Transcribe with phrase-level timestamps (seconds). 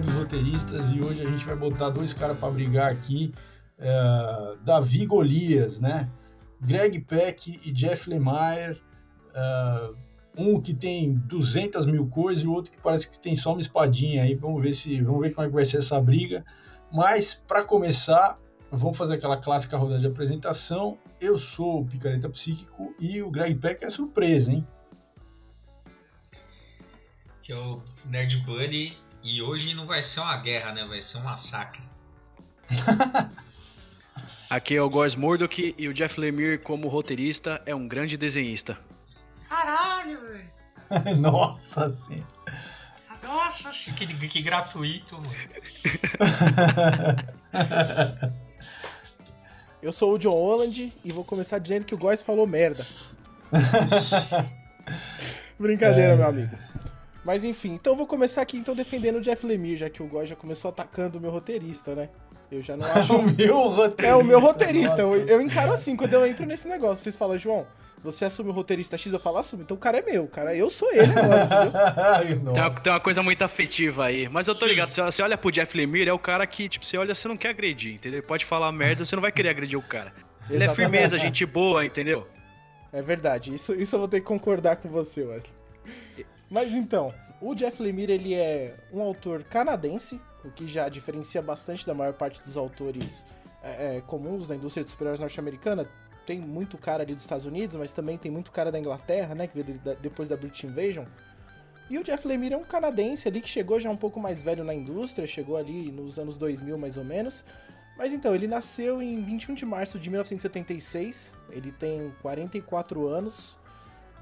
[0.00, 3.32] dos Roteiristas, e hoje a gente vai botar dois caras para brigar aqui,
[3.78, 6.10] é, Davi Golias, né?
[6.60, 8.80] Greg Peck e Jeff Lemire,
[9.34, 9.90] é,
[10.36, 13.60] um que tem 200 mil coisas e o outro que parece que tem só uma
[13.60, 16.44] espadinha aí, vamos ver se, vamos ver como é que vai ser essa briga,
[16.92, 18.38] mas para começar,
[18.70, 23.54] vamos fazer aquela clássica rodada de apresentação, eu sou o Picareta Psíquico e o Greg
[23.56, 24.66] Peck é surpresa, hein?
[27.50, 28.96] que é o Nerd Bunny.
[29.22, 30.86] E hoje não vai ser uma guerra, né?
[30.86, 31.82] Vai ser um massacre.
[34.48, 38.76] Aqui é o Góis Murdock e o Jeff Lemire, como roteirista, é um grande desenhista.
[39.48, 40.50] Caralho, velho!
[41.20, 42.26] Nossa senhora!
[43.22, 45.30] Nossa, que, que gratuito, mano.
[49.80, 52.86] Eu sou o John Holland e vou começar dizendo que o Góis falou merda.
[55.58, 56.16] Brincadeira, é...
[56.16, 56.56] meu amigo.
[57.24, 60.06] Mas enfim, então eu vou começar aqui então defendendo o Jeff Lemire, já que o
[60.06, 62.08] Góis já começou atacando o meu roteirista, né?
[62.50, 63.14] Eu já não acho.
[63.14, 64.06] o meu roteirista.
[64.06, 65.00] É, o meu roteirista.
[65.00, 67.02] Eu, eu, encaro assim, quando eu entro nesse negócio.
[67.04, 67.66] Vocês falam, João,
[68.02, 69.62] você assume o roteirista X, eu falo, assume.
[69.62, 70.56] Então o cara é meu, cara.
[70.56, 72.52] Eu sou ele agora, entendeu?
[72.54, 74.28] tem, uma, tem, uma, coisa muito afetiva aí.
[74.28, 76.84] Mas eu tô ligado, você, você olha pro Jeff Lemire, é o cara que, tipo,
[76.84, 78.18] você olha, você não quer agredir, entendeu?
[78.18, 80.12] Ele pode falar merda, você não vai querer agredir o cara.
[80.48, 82.26] Ele é firmeza, gente boa, entendeu?
[82.92, 83.54] É verdade.
[83.54, 85.52] Isso, isso eu vou ter que concordar com você, Wesley.
[86.50, 91.86] Mas então, o Jeff Lemire ele é um autor canadense, o que já diferencia bastante
[91.86, 93.24] da maior parte dos autores
[93.62, 95.88] é, é, comuns da indústria de super-heróis norte-americana.
[96.26, 99.46] Tem muito cara ali dos Estados Unidos, mas também tem muito cara da Inglaterra, né,
[99.46, 101.04] que veio depois da British Invasion.
[101.88, 104.62] E o Jeff Lemire é um canadense ali que chegou já um pouco mais velho
[104.62, 107.44] na indústria, chegou ali nos anos 2000 mais ou menos.
[107.96, 113.56] Mas então, ele nasceu em 21 de março de 1976, ele tem 44 anos.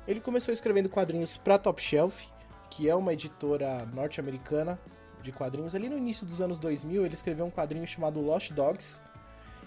[0.09, 2.25] Ele começou escrevendo quadrinhos para Top Shelf,
[2.71, 4.81] que é uma editora norte-americana
[5.23, 5.75] de quadrinhos.
[5.75, 9.03] Ali no início dos anos 2000, ele escreveu um quadrinho chamado Lost Dogs,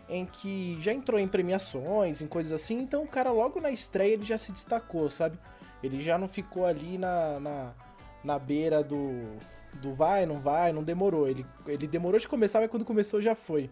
[0.10, 2.82] em que já entrou em premiações, em coisas assim.
[2.82, 5.38] Então o cara logo na estreia ele já se destacou, sabe?
[5.84, 7.74] Ele já não ficou ali na, na,
[8.24, 9.38] na beira do,
[9.74, 11.30] do vai, não vai, não demorou.
[11.30, 13.70] Ele, ele demorou de começar, mas quando começou já foi.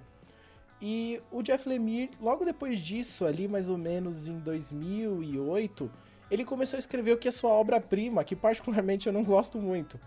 [0.80, 5.92] E o Jeff Lemire, logo depois disso, ali mais ou menos em 2008,
[6.30, 10.00] ele começou a escrever o que é sua obra-prima, que particularmente eu não gosto muito,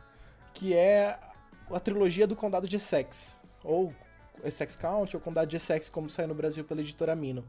[0.54, 1.18] que é
[1.70, 3.92] a trilogia do Condado de Essex, ou
[4.44, 7.44] Essex County, ou Condado de Essex, como saiu no Brasil pela editora Mino.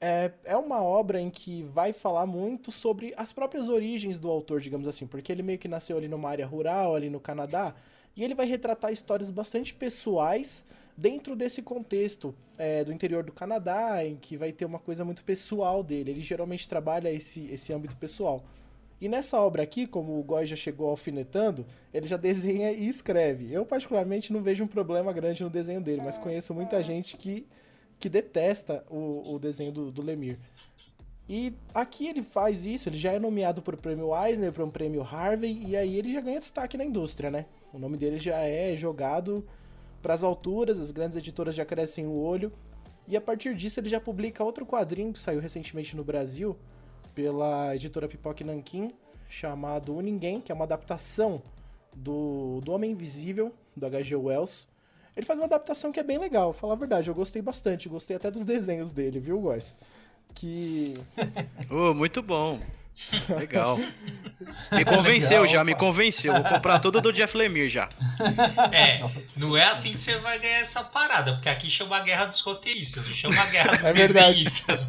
[0.00, 4.60] É, é uma obra em que vai falar muito sobre as próprias origens do autor,
[4.60, 7.74] digamos assim, porque ele meio que nasceu ali numa área rural, ali no Canadá,
[8.16, 10.64] e ele vai retratar histórias bastante pessoais
[10.98, 15.22] dentro desse contexto é, do interior do Canadá, em que vai ter uma coisa muito
[15.22, 16.10] pessoal dele.
[16.10, 18.44] Ele geralmente trabalha esse, esse âmbito pessoal.
[19.00, 21.64] E nessa obra aqui, como o Goy já chegou alfinetando,
[21.94, 23.52] ele já desenha e escreve.
[23.52, 27.46] Eu, particularmente, não vejo um problema grande no desenho dele, mas conheço muita gente que,
[28.00, 30.40] que detesta o, o desenho do, do Lemire.
[31.28, 34.70] E aqui ele faz isso, ele já é nomeado para o prêmio Eisner, para um
[34.70, 37.46] prêmio Harvey, e aí ele já ganha destaque na indústria, né?
[37.72, 39.46] O nome dele já é jogado
[40.02, 42.52] para as alturas, as grandes editoras já crescem o olho.
[43.06, 46.56] E a partir disso ele já publica outro quadrinho que saiu recentemente no Brasil
[47.14, 48.92] pela editora Pipoque Nankin,
[49.28, 51.42] chamado O Ninguém, que é uma adaptação
[51.94, 54.14] do, do Homem Invisível, do H.G.
[54.14, 54.68] Wells.
[55.16, 58.14] Ele faz uma adaptação que é bem legal, falar a verdade, eu gostei bastante, gostei
[58.14, 59.74] até dos desenhos dele, viu, Góis?
[60.34, 60.94] Que.
[61.70, 62.60] oh, muito bom.
[63.28, 63.78] Legal.
[64.72, 66.32] Me convenceu Legal, já, me convenceu.
[66.32, 67.88] Vou comprar tudo do Jeff Lemire já.
[68.70, 69.14] É, Nossa.
[69.36, 72.40] não é assim que você vai ganhar essa parada, porque aqui chama a guerra dos
[72.40, 74.44] roteiristas, chama a guerra dos É verdade.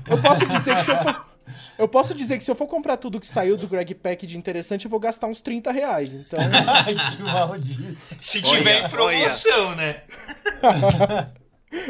[0.08, 1.30] Eu posso dizer que se eu for.
[1.80, 4.38] Eu posso dizer que se eu for comprar tudo que saiu do Greg Pack de
[4.38, 6.14] interessante, eu vou gastar uns 30 reais.
[6.14, 6.38] Então.
[6.68, 7.98] Ai, que maldito.
[8.22, 9.76] Se tiver olha, em promoção, olha.
[9.76, 11.32] né?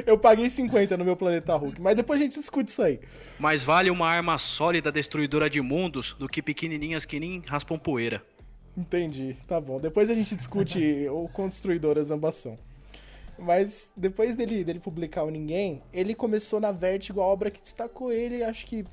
[0.06, 3.00] Eu paguei 50 no meu Planeta Hulk, mas depois a gente discute isso aí.
[3.40, 8.22] Mais vale uma arma sólida destruidora de mundos do que pequenininhas que nem raspam poeira.
[8.76, 9.80] Entendi, tá bom.
[9.80, 11.30] Depois a gente discute o
[12.12, 12.56] ambas são.
[13.38, 18.12] Mas depois dele, dele publicar o Ninguém, ele começou na Vertigo, a obra que destacou
[18.12, 18.84] ele, acho que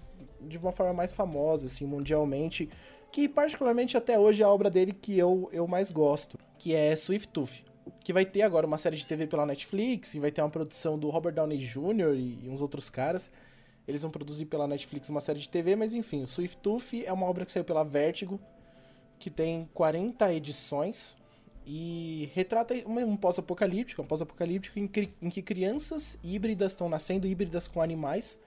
[0.41, 2.69] de uma forma mais famosa, assim, mundialmente,
[3.11, 6.95] que particularmente até hoje é a obra dele que eu, eu mais gosto, que é
[6.95, 7.65] Swift Tooth
[8.01, 10.99] que vai ter agora uma série de TV pela Netflix, e vai ter uma produção
[10.99, 12.15] do Robert Downey Jr.
[12.17, 13.31] e, uns outros caras.
[13.87, 17.13] Eles vão produzir pela Netflix uma série de TV, mas enfim, o Swift Tooth é
[17.13, 18.41] uma obra que saiu pela Vertigo,
[19.19, 21.17] que tem 40 edições
[21.65, 24.91] e retrata um pós-apocalíptico, um pós-apocalíptico em,
[25.21, 28.39] em, que crianças híbridas estão nascendo híbridas com animais.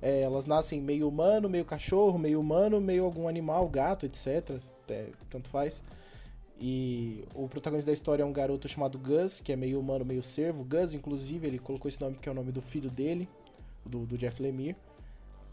[0.00, 4.60] É, elas nascem meio humano, meio cachorro, meio humano, meio algum animal, gato, etc.
[4.88, 5.82] É, tanto faz.
[6.58, 10.22] E o protagonista da história é um garoto chamado Gus, que é meio humano, meio
[10.22, 10.64] servo.
[10.64, 13.28] Gus, inclusive, ele colocou esse nome porque é o nome do filho dele,
[13.84, 14.76] do, do Jeff Lemire.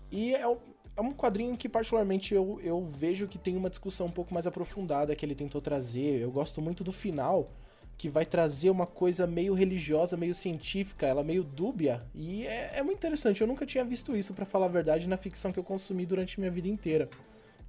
[0.09, 4.11] E é, é um quadrinho que, particularmente, eu, eu vejo que tem uma discussão um
[4.11, 6.21] pouco mais aprofundada que ele tentou trazer.
[6.21, 7.51] Eu gosto muito do final,
[7.97, 11.99] que vai trazer uma coisa meio religiosa, meio científica, ela meio dúbia.
[12.15, 13.41] E é, é muito interessante.
[13.41, 16.39] Eu nunca tinha visto isso, para falar a verdade, na ficção que eu consumi durante
[16.39, 17.09] minha vida inteira.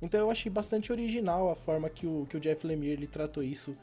[0.04, 3.42] Então eu achei bastante original a forma que o, que o Jeff Lemire ele tratou
[3.42, 3.74] isso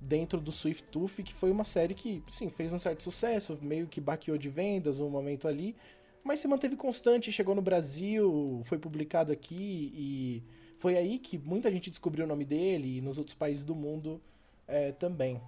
[0.00, 3.86] dentro do Swift Tooth, que foi uma série que, sim, fez um certo sucesso, meio
[3.86, 5.76] que baqueou de vendas um momento ali,
[6.24, 10.42] mas se manteve constante, chegou no Brasil, foi publicado aqui e
[10.78, 14.20] foi aí que muita gente descobriu o nome dele e nos outros países do mundo
[14.66, 15.40] é, também.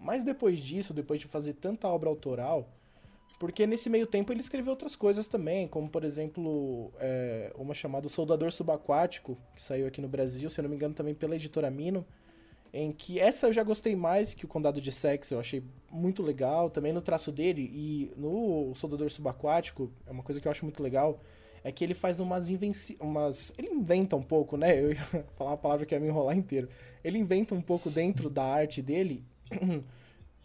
[0.00, 2.68] Mas depois disso, depois de fazer tanta obra autoral,
[3.38, 8.08] porque nesse meio tempo ele escreveu outras coisas também, como por exemplo é, uma chamada
[8.08, 12.04] Soldador Subaquático, que saiu aqui no Brasil, se não me engano também pela editora Mino,
[12.72, 16.22] em que essa eu já gostei mais que o Condado de Sex, eu achei muito
[16.22, 20.64] legal, também no traço dele, e no Soldador Subaquático, é uma coisa que eu acho
[20.64, 21.20] muito legal,
[21.62, 22.96] é que ele faz umas invenci...
[23.00, 24.80] umas ele inventa um pouco, né?
[24.80, 25.02] Eu ia
[25.36, 26.68] falar uma palavra que ia me enrolar inteiro.
[27.02, 29.24] Ele inventa um pouco dentro da arte dele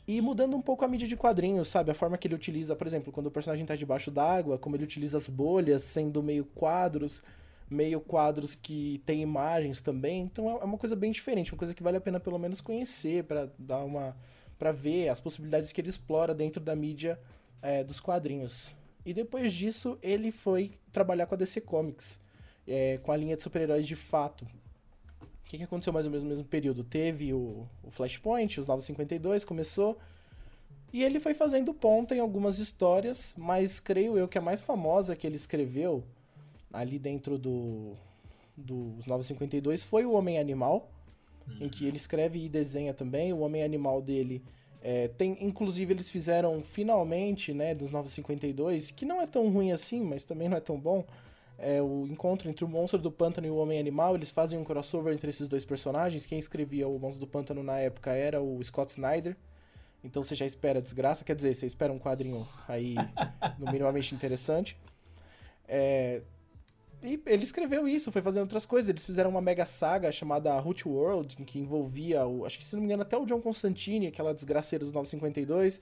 [0.06, 1.92] E mudando um pouco a mídia de quadrinhos, sabe?
[1.92, 4.84] A forma que ele utiliza, por exemplo, quando o personagem tá debaixo d'água, como ele
[4.84, 7.24] utiliza as bolhas, sendo meio quadros,
[7.70, 10.22] meio quadros que tem imagens também.
[10.22, 13.24] Então é uma coisa bem diferente, uma coisa que vale a pena pelo menos conhecer
[13.24, 14.16] para dar uma
[14.60, 17.20] para ver as possibilidades que ele explora dentro da mídia
[17.62, 18.74] é, dos quadrinhos.
[19.06, 22.20] E depois disso ele foi trabalhar com a DC Comics,
[22.68, 24.48] é, com a linha de super-heróis de fato,
[25.54, 26.84] que, que aconteceu mais ou menos no mesmo período?
[26.84, 30.00] Teve o, o Flashpoint, os 952, começou.
[30.92, 35.16] E ele foi fazendo ponta em algumas histórias, mas creio eu que a mais famosa
[35.16, 36.04] que ele escreveu
[36.72, 37.94] ali dentro do
[38.56, 40.92] dos 952 foi o Homem Animal,
[41.60, 43.34] em que ele escreve e desenha também.
[43.34, 44.44] O Homem Animal dele
[44.82, 50.02] é, tem, inclusive eles fizeram finalmente, né, dos 952, que não é tão ruim assim,
[50.02, 51.04] mas também não é tão bom
[51.58, 54.16] é o encontro entre o monstro do pântano e o homem animal.
[54.16, 56.26] Eles fazem um crossover entre esses dois personagens.
[56.26, 59.36] Quem escrevia o monstro do pântano na época era o Scott Snyder.
[60.04, 62.96] Então você já espera desgraça, quer dizer, você espera um quadrinho aí
[63.58, 64.78] no minimamente interessante.
[65.68, 66.22] É...
[67.02, 68.90] E ele escreveu isso, foi fazendo outras coisas.
[68.90, 72.82] Eles fizeram uma mega saga chamada Root World, que envolvia, o, acho que se não
[72.82, 75.82] me engano, até o John Constantine, aquela desgraceira dos 952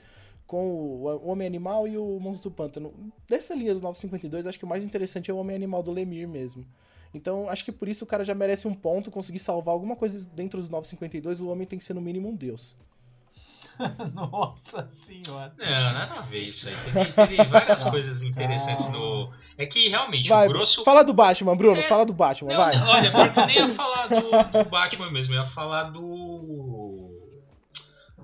[0.52, 2.94] com o Homem-Animal e o Monstro do Pântano.
[3.26, 6.68] Dessa linha dos 952, acho que o mais interessante é o Homem-Animal do Lemir mesmo.
[7.14, 10.30] Então, acho que por isso o cara já merece um ponto, conseguir salvar alguma coisa
[10.36, 12.76] dentro dos 952, o homem tem que ser no mínimo um deus.
[14.14, 15.54] Nossa senhora.
[15.58, 16.76] Não, nada a ver isso aí.
[16.92, 19.32] Teve, teve várias coisas interessantes no.
[19.58, 20.84] É que realmente vai, o grosso.
[20.84, 21.80] Fala do Batman, Bruno.
[21.80, 21.84] É...
[21.84, 22.78] Fala do Batman, não, vai.
[22.78, 27.11] Olha, porque eu nem ia falar do, do Batman mesmo, eu ia falar do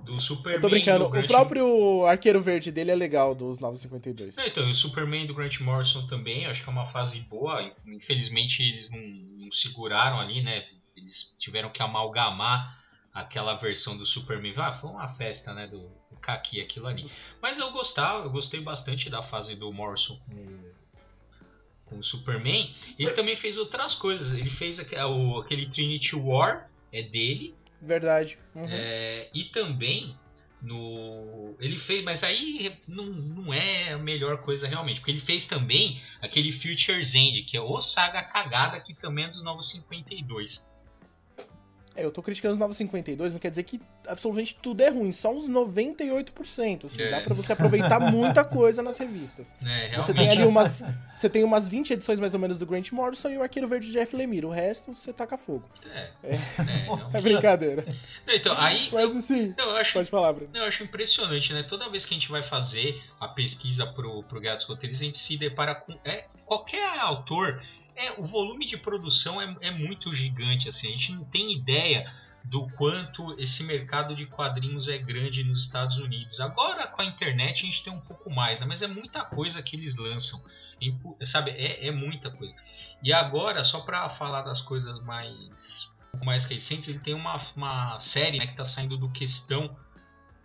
[0.08, 0.56] do Superman.
[0.56, 4.38] Eu tô brincando, o próprio arqueiro verde dele é legal, dos 952.
[4.38, 7.70] É, então, o Superman do Grant Morrison também, acho que é uma fase boa.
[7.86, 9.00] Infelizmente eles não,
[9.44, 10.66] não seguraram ali, né?
[10.96, 14.54] Eles tiveram que amalgamar aquela versão do Superman.
[14.56, 15.66] Ah, foi uma festa, né?
[15.66, 15.80] Do,
[16.10, 17.08] do Kaki, aquilo ali.
[17.42, 20.72] Mas eu gostava, eu gostei bastante da fase do Morrison com,
[21.86, 22.74] com o Superman.
[22.98, 24.32] Ele também fez outras coisas.
[24.32, 27.54] Ele fez aquele Trinity War, é dele.
[27.80, 28.38] Verdade.
[28.54, 28.66] Uhum.
[28.68, 30.16] É, e também
[30.60, 35.46] no ele fez, mas aí não, não é a melhor coisa realmente, porque ele fez
[35.46, 40.67] também aquele Future's End, que é o saga cagada que também é dos Novos 52.
[41.98, 45.34] É, eu tô criticando os 952, não quer dizer que absolutamente tudo é ruim, só
[45.34, 46.84] uns 98%.
[46.84, 47.10] Assim, é.
[47.10, 49.56] Dá pra você aproveitar muita coisa nas revistas.
[49.66, 50.84] É, você tem ali umas.
[51.16, 53.88] Você tem umas 20 edições mais ou menos do Grant Morrison e o Arqueiro Verde
[53.88, 54.46] de Jeff Lemire.
[54.46, 55.68] O resto você taca fogo.
[55.92, 56.10] É.
[56.22, 57.84] É, é, é brincadeira.
[58.28, 58.88] Então, aí.
[58.92, 59.52] Mas assim.
[59.58, 60.50] Eu acho, pode falar, Bruno.
[60.54, 61.64] Eu acho impressionante, né?
[61.64, 65.18] Toda vez que a gente vai fazer a pesquisa pro, pro Gatos Roteiristas, a gente
[65.18, 65.98] se depara com.
[66.04, 67.60] É, qualquer autor
[67.98, 72.10] é, o volume de produção é, é muito gigante, assim, a gente não tem ideia
[72.44, 76.40] do quanto esse mercado de quadrinhos é grande nos Estados Unidos.
[76.40, 78.66] Agora com a internet a gente tem um pouco mais, né?
[78.66, 80.42] mas é muita coisa que eles lançam,
[81.26, 81.50] sabe?
[81.50, 82.54] É, é muita coisa.
[83.02, 85.90] E agora, só para falar das coisas mais
[86.24, 89.76] mais recentes, ele tem uma, uma série né, que está saindo do Questão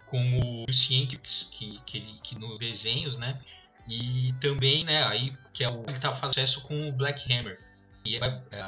[0.07, 3.41] com o Lucien, que, que, que, que nos desenhos, né?
[3.87, 7.59] E também, né, aí que é o que tá fazendo sucesso com o Black Hammer,
[8.03, 8.65] que é, é,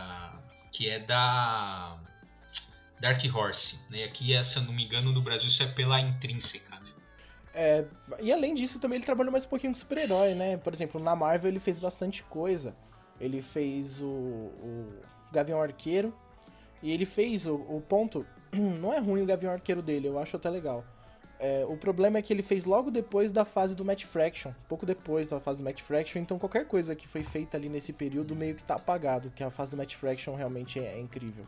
[0.71, 1.97] que é da
[2.99, 4.03] Dark Horse, né?
[4.03, 6.91] Aqui, é, se eu não me engano, no Brasil isso é pela Intrínseca, né?
[7.53, 7.85] É,
[8.19, 10.57] e além disso, também ele trabalhou mais um pouquinho com super-herói, né?
[10.57, 12.75] Por exemplo, na Marvel ele fez bastante coisa.
[13.19, 14.99] Ele fez o, o
[15.31, 16.13] Gavião Arqueiro,
[16.83, 18.25] E ele fez o, o ponto.
[18.51, 20.83] Não é ruim o Gavião Arqueiro dele, eu acho até legal.
[21.45, 24.83] É, o problema é que ele fez logo depois da fase do Match Fraction, pouco
[24.83, 28.35] depois da fase do Match Fraction, então qualquer coisa que foi feita ali nesse período
[28.35, 31.45] meio que tá apagado, que a fase do Match Fraction realmente é, é incrível.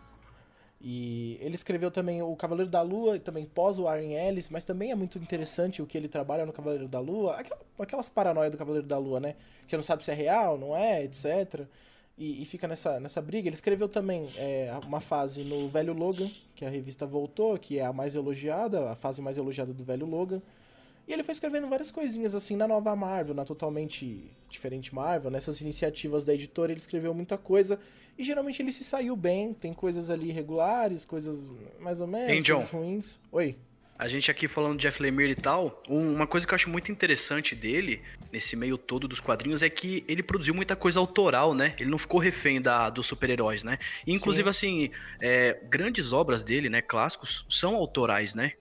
[0.80, 4.92] E ele escreveu também o Cavaleiro da Lua, também pós o Warren Ellis, mas também
[4.92, 7.44] é muito interessante o que ele trabalha no Cavaleiro da Lua,
[7.80, 9.36] aquelas paranoias do Cavaleiro da Lua, né?
[9.68, 11.68] Que não sabe se é real, não é, etc
[12.18, 13.48] e, e, fica nessa, nessa briga.
[13.48, 17.86] Ele escreveu também é, uma fase no Velho Logan, que a revista voltou, que é
[17.86, 20.42] a mais elogiada, a fase mais elogiada do Velho Logan.
[21.08, 25.62] E ele foi escrevendo várias coisinhas assim na nova Marvel, na totalmente diferente Marvel, nessas
[25.62, 27.80] iniciativas da editora, ele escreveu muita coisa
[28.18, 32.30] e geralmente ele se saiu bem, tem coisas ali regulares, coisas mais ou menos,
[32.72, 33.20] ruins.
[33.32, 33.56] Oi.
[34.00, 36.92] A gente aqui falando de Jeff Lemire e tal, uma coisa que eu acho muito
[36.92, 38.00] interessante dele,
[38.32, 41.74] nesse meio todo dos quadrinhos, é que ele produziu muita coisa autoral, né?
[41.80, 43.80] Ele não ficou refém da, dos super-heróis, né?
[44.06, 44.86] E, inclusive, Sim.
[44.86, 48.54] assim, é, grandes obras dele, né, clássicos, são autorais, né?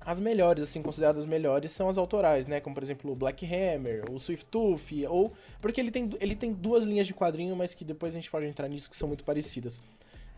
[0.00, 2.60] As melhores, assim, consideradas melhores, são as autorais, né?
[2.60, 5.32] Como, por exemplo, o Black Hammer, o Swift Tooth, ou...
[5.60, 8.46] Porque ele tem, ele tem duas linhas de quadrinho, mas que depois a gente pode
[8.46, 9.80] entrar nisso, que são muito parecidas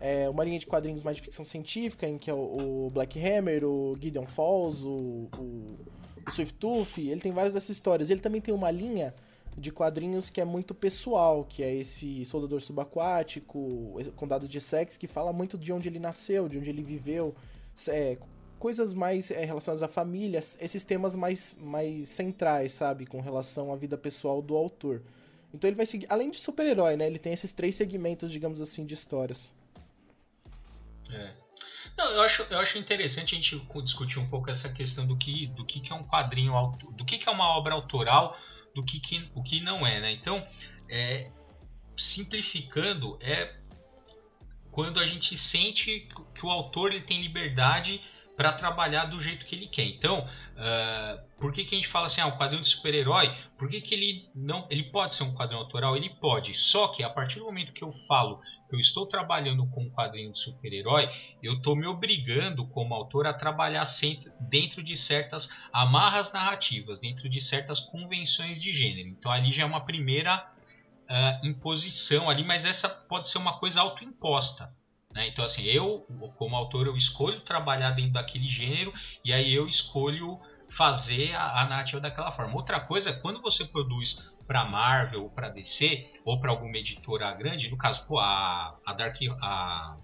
[0.00, 3.18] é, uma linha de quadrinhos mais de ficção científica, em que é o, o Black
[3.18, 5.78] Hammer, o Gideon Falls, o, o,
[6.26, 8.10] o Swift Tooth, ele tem várias dessas histórias.
[8.10, 9.14] Ele também tem uma linha
[9.56, 15.06] de quadrinhos que é muito pessoal, que é esse soldador subaquático, Condado de Sex, que
[15.06, 17.34] fala muito de onde ele nasceu, de onde ele viveu,
[17.88, 18.16] é,
[18.58, 23.76] coisas mais é, relacionadas à família, esses temas mais, mais centrais, sabe, com relação à
[23.76, 25.02] vida pessoal do autor.
[25.52, 28.84] Então ele vai seguir, além de super-herói, né, ele tem esses três segmentos, digamos assim,
[28.84, 29.50] de histórias.
[31.10, 31.34] É.
[31.96, 35.46] Não, eu acho, eu acho interessante a gente discutir um pouco essa questão do que,
[35.48, 36.52] do que, que é um quadrinho,
[36.92, 38.38] do que, que é uma obra autoral,
[38.74, 40.12] do que, que o que não é, né?
[40.12, 40.46] Então,
[40.88, 41.30] é,
[41.96, 43.56] simplificando, é
[44.70, 48.00] quando a gente sente que o autor ele tem liberdade
[48.38, 49.84] para trabalhar do jeito que ele quer.
[49.84, 53.36] Então, uh, por que, que a gente fala assim, ah, o quadrinho de super-herói?
[53.58, 54.64] Por que, que ele não.
[54.70, 55.96] Ele pode ser um quadrinho autoral?
[55.96, 56.54] Ele pode.
[56.54, 58.40] Só que a partir do momento que eu falo
[58.70, 61.10] que eu estou trabalhando com um quadrinho de super-herói,
[61.42, 63.88] eu estou me obrigando como autor a trabalhar
[64.48, 69.08] dentro de certas amarras narrativas, dentro de certas convenções de gênero.
[69.08, 70.48] Então ali já é uma primeira
[71.10, 74.72] uh, imposição ali, mas essa pode ser uma coisa autoimposta.
[75.14, 75.28] Né?
[75.28, 78.92] Então, assim, eu, como autor, eu escolho trabalhar dentro daquele gênero
[79.24, 80.38] e aí eu escolho
[80.76, 82.54] fazer a, a narrativa daquela forma.
[82.54, 87.32] Outra coisa é quando você produz para Marvel ou para DC ou para alguma editora
[87.34, 89.96] grande, no caso, pô, a, a Dark a,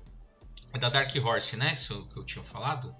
[0.72, 1.76] a da Dark Horse, né?
[1.76, 2.94] Que eu tinha falado.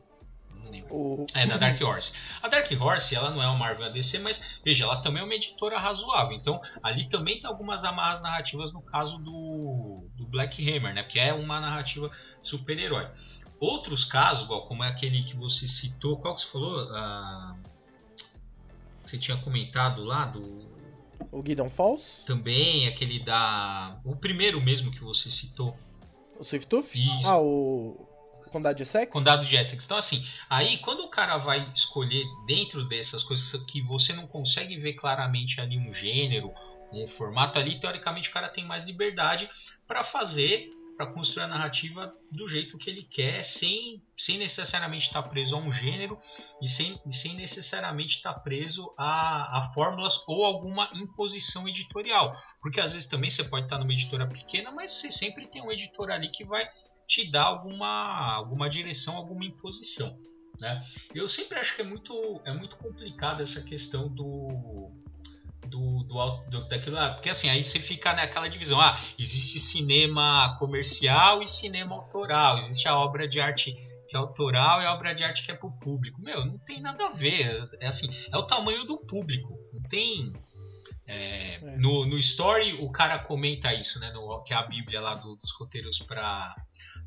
[0.91, 1.27] O...
[1.35, 2.13] É, da Dark Horse.
[2.43, 5.35] A Dark Horse, ela não é uma Marvel DC, mas veja, ela também é uma
[5.35, 6.37] editora razoável.
[6.37, 11.03] Então, ali também tem algumas amarras narrativas no caso do, do Black Hammer, né?
[11.03, 12.11] Porque é uma narrativa
[12.43, 13.09] super-herói.
[13.61, 16.81] Outros casos, igual como é aquele que você citou, qual que você falou?
[16.93, 17.57] Ah,
[19.03, 20.75] você tinha comentado lá do.
[21.31, 22.25] O Guidon Falls?
[22.27, 23.99] Também, aquele da.
[24.05, 25.77] O primeiro mesmo que você citou.
[26.39, 26.95] O Swift Tooth?
[27.25, 28.04] Ah, o.
[28.55, 29.13] Condado de Essex?
[29.13, 29.85] Condado de Essex.
[29.85, 34.77] Então, assim, aí quando o cara vai escolher dentro dessas coisas que você não consegue
[34.77, 36.53] ver claramente ali um gênero,
[36.93, 39.51] um formato ali, teoricamente o cara tem mais liberdade
[39.89, 45.23] para fazer, para construir a narrativa do jeito que ele quer, sem, sem necessariamente estar
[45.23, 46.17] tá preso a um gênero
[46.63, 52.41] e sem, sem necessariamente estar tá preso a, a fórmulas ou alguma imposição editorial.
[52.63, 55.61] Porque às vezes também você pode estar tá numa editora pequena, mas você sempre tem
[55.61, 56.71] um editor ali que vai
[57.07, 60.19] te dar alguma, alguma direção, alguma imposição.
[60.61, 60.79] Né?
[61.15, 64.91] Eu sempre acho que é muito, é muito complicado essa questão do,
[65.67, 70.57] do, do, do, daquilo lá, porque assim, aí você fica naquela divisão, ah, existe cinema
[70.59, 73.75] comercial e cinema autoral, existe a obra de arte
[74.09, 76.21] que é autoral e a obra de arte que é pro público.
[76.21, 80.33] Meu, não tem nada a ver, é assim, é o tamanho do público, não tem...
[81.07, 81.77] É, é.
[81.77, 84.11] No, no story o cara comenta isso, né?
[84.11, 86.57] No, que é a Bíblia lá do, dos roteiros para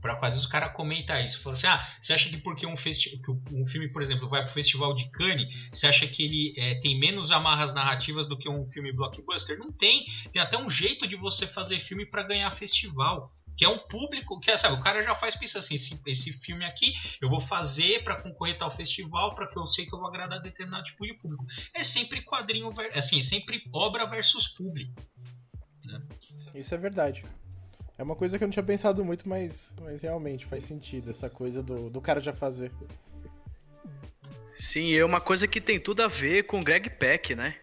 [0.02, 1.42] para quase os caras comentam isso.
[1.42, 4.54] Falam assim: ah, você acha que porque um, que um filme, por exemplo, vai pro
[4.54, 8.66] Festival de Cannes, você acha que ele é, tem menos amarras narrativas do que um
[8.68, 9.58] filme blockbuster?
[9.58, 10.06] Não tem.
[10.32, 13.32] Tem até um jeito de você fazer filme para ganhar festival.
[13.58, 16.32] Que é um público, que é, sabe, o cara já faz pensar assim, esse, esse
[16.32, 19.98] filme aqui eu vou fazer para concorrer tal festival, para que eu sei que eu
[19.98, 21.44] vou agradar determinado tipo de público.
[21.74, 24.94] É sempre quadrinho, assim, é sempre obra versus público.
[25.86, 26.00] Né?
[26.54, 27.26] Isso é verdade.
[27.98, 31.30] É uma coisa que eu não tinha pensado muito, mas, mas realmente faz sentido essa
[31.30, 32.72] coisa do, do cara já fazer.
[34.60, 37.56] Sim, é uma coisa que tem tudo a ver com o Greg Peck, né?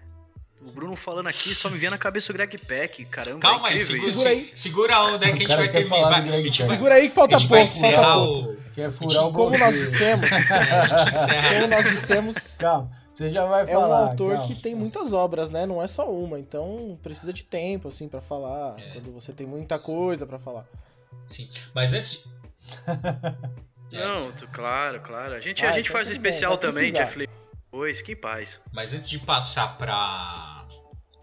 [0.61, 3.41] O Bruno falando aqui só me vê na cabeça o Greg Peck, caramba.
[3.41, 4.53] Calma é aí, incrível segura, aí.
[4.57, 5.97] segura a onda aí que a gente vai terminar.
[5.97, 6.59] falar vai- do Greg Peck.
[6.63, 8.51] vai- Segura aí que falta pouco, falta encerrar pouco.
[8.51, 13.63] o- Quer furar o Como nós dissemos, é, como nós dissemos, Calma, você já vai
[13.63, 14.11] é um falar.
[14.11, 14.47] autor calma.
[14.49, 15.65] que tem muitas obras, né?
[15.67, 18.79] Não é só uma, então precisa de tempo, assim, pra falar.
[18.79, 18.93] É.
[18.95, 20.67] Quando você tem muita coisa pra falar.
[21.29, 21.49] Sim.
[21.75, 22.11] Mas antes.
[22.13, 22.25] de-
[23.93, 25.35] Não, claro, claro.
[25.35, 27.05] A gente, Ah, a gente então faz o bem, especial também, precisar.
[27.05, 27.29] Jeff Lee.
[27.71, 28.61] Pois, em paz.
[28.73, 30.63] Mas antes de passar para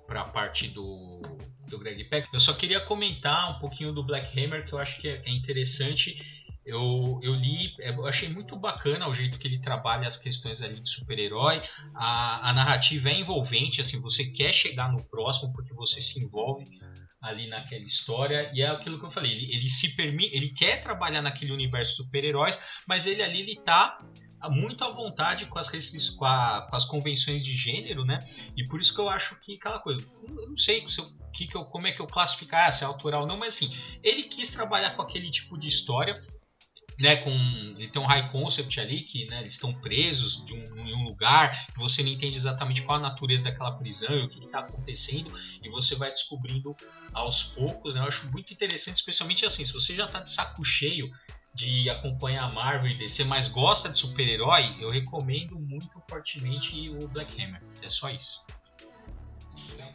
[0.08, 1.22] para a parte do,
[1.70, 5.00] do Greg Peck, eu só queria comentar um pouquinho do Black Hammer, que eu acho
[5.00, 6.41] que é, é interessante.
[6.65, 10.62] Eu, eu li, é, eu achei muito bacana o jeito que ele trabalha as questões
[10.62, 11.62] ali de super-herói.
[11.94, 16.65] A, a narrativa é envolvente, assim, você quer chegar no próximo porque você se envolve
[17.22, 20.82] ali naquela história e é aquilo que eu falei ele, ele se permite ele quer
[20.82, 23.96] trabalhar naquele universo super-heróis mas ele ali ele tá
[24.50, 25.70] muito à vontade com as,
[26.15, 28.18] com, a- com as convenções de gênero, né?
[28.58, 31.46] E por isso que eu acho que aquela coisa, eu não sei se eu- que
[31.46, 33.70] que eu, como é que eu classificar, se é autoral ou não, mas assim,
[34.01, 36.20] ele quis trabalhar com aquele tipo de história,
[37.00, 37.16] né?
[37.18, 39.42] Com ele tem um high concept ali que, né?
[39.42, 43.02] Eles estão presos de um, em um lugar que você não entende exatamente qual a
[43.02, 45.32] natureza daquela prisão e o que está acontecendo
[45.64, 46.76] e você vai descobrindo
[47.14, 48.02] aos poucos, né?
[48.02, 51.10] Eu acho muito interessante, especialmente assim, se você já tá de saco cheio
[51.54, 57.08] de acompanhar a Marvel e DC, mas gosta de super-herói, eu recomendo muito fortemente o
[57.10, 57.62] Black Hammer.
[57.84, 58.40] É só isso.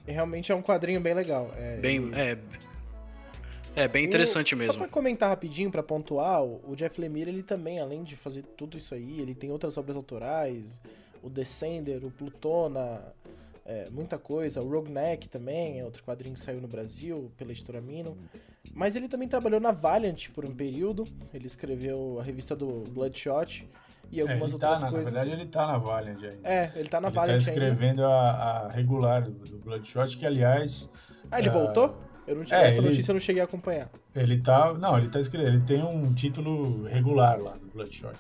[0.06, 1.52] Realmente é um quadrinho bem legal.
[1.56, 2.38] É, Bem, e- é,
[3.76, 4.78] é bem interessante O- Só mesmo.
[4.78, 8.94] pra comentar rapidinho, pra pontuar, o Jeff Lemire, ele também, além de fazer tudo isso
[8.94, 10.80] aí, ele tem outras obras autorais,
[11.22, 13.00] o Descender, o Plutona,
[13.64, 17.50] é, muita coisa, o Rogue Neck também, é outro quadrinho que saiu no Brasil pela
[17.52, 18.16] editora Mino.
[18.74, 23.68] Mas ele também trabalhou na Valiant por um período, ele escreveu a revista do Bloodshot
[24.10, 25.12] e É, algumas ele tá, outras na, coisas.
[25.12, 26.38] na verdade, ele tá na Valiant ainda.
[26.48, 27.60] É, ele tá na ele Valiant tá ainda.
[27.64, 30.88] escrevendo a, a regular do, do Bloodshot, que aliás,
[31.30, 31.96] Ah, ele Ah, voltou?
[32.26, 33.88] Eu não tinha é, essa ele- notícia, eu não cheguei a acompanhar.
[34.14, 34.74] ele tá.
[34.74, 35.54] Não, ele tá escrevendo.
[35.56, 38.16] Ele tem um título regular lá do Bloodshot.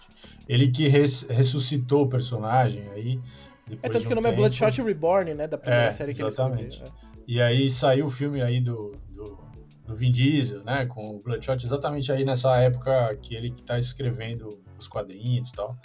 [0.48, 3.20] Ele que res- ressuscitou o personagem aí.
[3.82, 4.36] É tanto que o um nome é tempo.
[4.42, 6.60] Bloodshot Reborn, né, da primeira É, série que exatamente.
[6.60, 6.94] ele escreveu.
[7.02, 7.06] é.
[7.26, 9.38] E aí saiu o filme aí do, do,
[9.84, 10.86] do Vin Diesel, né?
[10.86, 15.52] Com o Bloodshot, exatamente aí nessa época que ele que tá escrevendo os quadrinhos e
[15.52, 15.76] tal.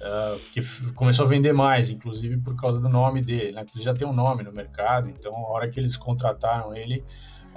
[0.00, 0.60] ah, que
[0.94, 3.64] começou a vender mais, inclusive por causa do nome dele, né?
[3.64, 7.04] Porque ele já tem um nome no mercado, então a hora que eles contrataram ele,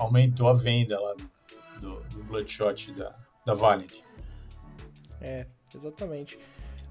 [0.01, 1.15] aumentou a venda lá
[1.79, 3.91] do, do Bloodshot da, da Valiant.
[5.21, 6.37] É, exatamente.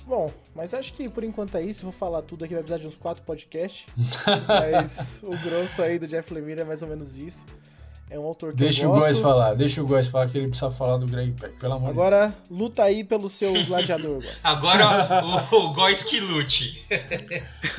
[0.07, 1.83] Bom, mas acho que por enquanto é isso.
[1.83, 3.87] Vou falar tudo aqui, vai precisar de uns quatro podcasts.
[4.49, 7.45] mas o grosso aí do Jeff Lemire é mais ou menos isso.
[8.09, 9.05] É um autor que Deixa eu o gosto.
[9.05, 11.91] Góes falar, deixa o Góes falar que ele precisa falar do Greg Peck, pelo amor
[11.91, 12.07] de Deus.
[12.07, 14.39] Agora, luta aí pelo seu gladiador, Góes.
[14.45, 16.85] Agora o, o Góis que lute.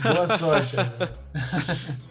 [0.02, 0.78] Boa sorte.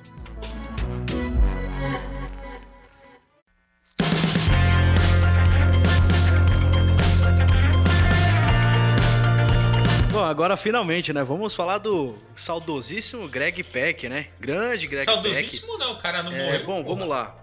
[10.30, 11.22] agora finalmente, né?
[11.22, 14.26] Vamos falar do saudosíssimo Greg Peck, né?
[14.38, 15.14] Grande Greg Peck.
[15.14, 16.66] Saudosíssimo não, o cara não É, morreu.
[16.66, 17.36] bom, vamos lá.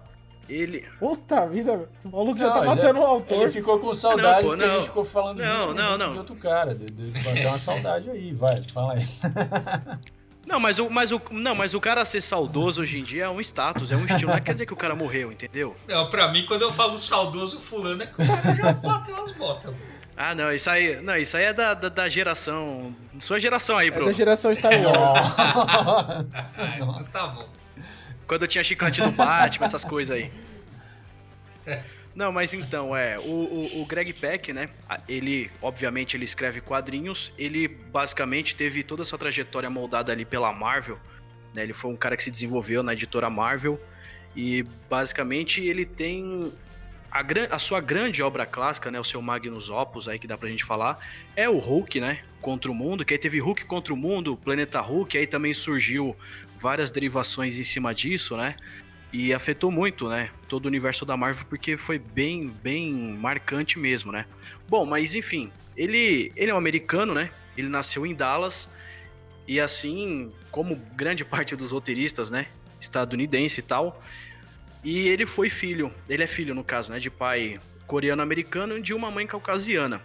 [0.48, 0.80] Ele.
[0.98, 3.42] Puta vida, o maluco já Não, tá matando é- o autor.
[3.42, 4.74] Ele ficou com saudade Não, pô, porque a não.
[4.76, 6.12] gente ficou falando Não, 20 não, não.
[6.12, 6.74] de outro cara.
[6.74, 9.04] De, de, de uma saudade aí, vai, fala aí.
[10.46, 13.28] Não, mas o, mas o, não, mas o cara ser saudoso hoje em dia é
[13.28, 14.32] um status, é um estilo.
[14.32, 15.76] Não quer dizer que o cara morreu, entendeu?
[15.86, 19.32] Não, pra mim, quando eu falo saudoso fulano, é que o cara já bateu as
[19.32, 19.74] botas.
[20.20, 22.92] Ah, não, isso aí, não, isso aí é da, da, da geração.
[23.20, 24.06] Sua geração aí, É bro.
[24.06, 25.28] da geração Star Wars.
[26.58, 27.48] Ah, então tá bom.
[28.26, 30.32] Quando eu tinha chiclete do Batman, essas coisas aí.
[32.16, 34.68] Não, mas então, é, o, o, o Greg Peck, né,
[35.08, 40.52] ele, obviamente, ele escreve quadrinhos, ele basicamente teve toda a sua trajetória moldada ali pela
[40.52, 40.98] Marvel,
[41.54, 43.80] né, ele foi um cara que se desenvolveu na editora Marvel,
[44.34, 46.52] e basicamente ele tem
[47.10, 50.48] a, a sua grande obra clássica, né, o seu Magnus Opus aí que dá pra
[50.48, 50.98] gente falar,
[51.34, 54.80] é o Hulk, né, contra o mundo, que aí teve Hulk contra o mundo, Planeta
[54.80, 56.16] Hulk, aí também surgiu
[56.58, 58.56] várias derivações em cima disso, né,
[59.12, 64.12] e afetou muito, né, todo o universo da Marvel porque foi bem, bem marcante mesmo,
[64.12, 64.26] né.
[64.68, 68.70] Bom, mas enfim, ele, ele é um americano, né, ele nasceu em Dallas
[69.46, 72.46] e assim, como grande parte dos roteiristas, né,
[72.80, 74.02] estadunidense e tal,
[74.82, 78.94] e ele foi filho, ele é filho no caso, né, de pai coreano-americano e de
[78.94, 80.00] uma mãe caucasiana.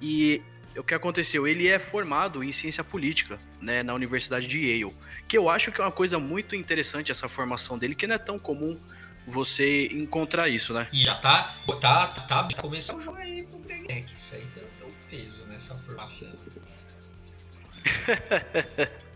[0.00, 0.42] E
[0.76, 1.46] o que aconteceu?
[1.46, 4.92] Ele é formado em ciência política, né, na Universidade de Yale,
[5.28, 8.18] que eu acho que é uma coisa muito interessante essa formação dele, que não é
[8.18, 8.78] tão comum
[9.26, 10.86] você encontrar isso, né?
[10.92, 14.14] E já tá, tá, tá, tá começando o jogo aí pro Peck.
[14.14, 16.32] Isso aí deu, deu peso nessa formação.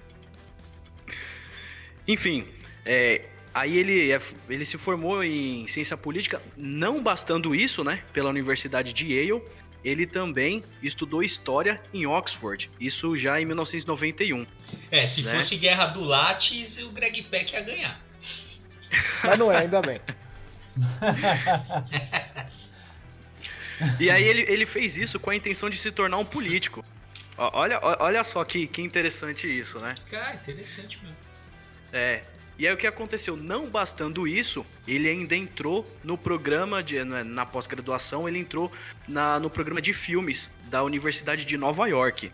[2.08, 2.46] Enfim,
[2.84, 8.30] É, aí ele, é, ele se formou em ciência política, não bastando isso, né, pela
[8.30, 9.42] Universidade de Yale,
[9.84, 14.46] ele também estudou história em Oxford, isso já em 1991.
[14.90, 15.36] É, se né?
[15.36, 18.00] fosse guerra do Lattes, o Greg Peck ia ganhar.
[19.24, 20.00] Mas não é, ainda bem.
[23.98, 26.84] e aí ele, ele fez isso com a intenção de se tornar um político.
[27.36, 29.94] Olha, olha só que, que interessante isso, né?
[30.10, 31.16] Cara, interessante mesmo.
[31.90, 32.22] É.
[32.60, 33.38] E aí o que aconteceu?
[33.38, 37.02] Não bastando isso, ele ainda entrou no programa de.
[37.02, 38.70] Na pós-graduação, ele entrou
[39.08, 42.30] na, no programa de filmes da Universidade de Nova York.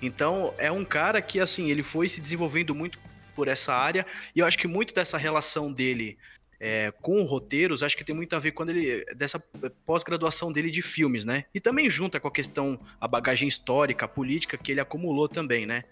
[0.00, 3.00] Então, é um cara que, assim, ele foi se desenvolvendo muito
[3.34, 6.16] por essa área, e eu acho que muito dessa relação dele
[6.60, 9.40] é, com roteiros, acho que tem muito a ver quando ele dessa
[9.84, 11.46] pós-graduação dele de filmes, né?
[11.52, 15.82] E também junta com a questão a bagagem histórica, política que ele acumulou também, né?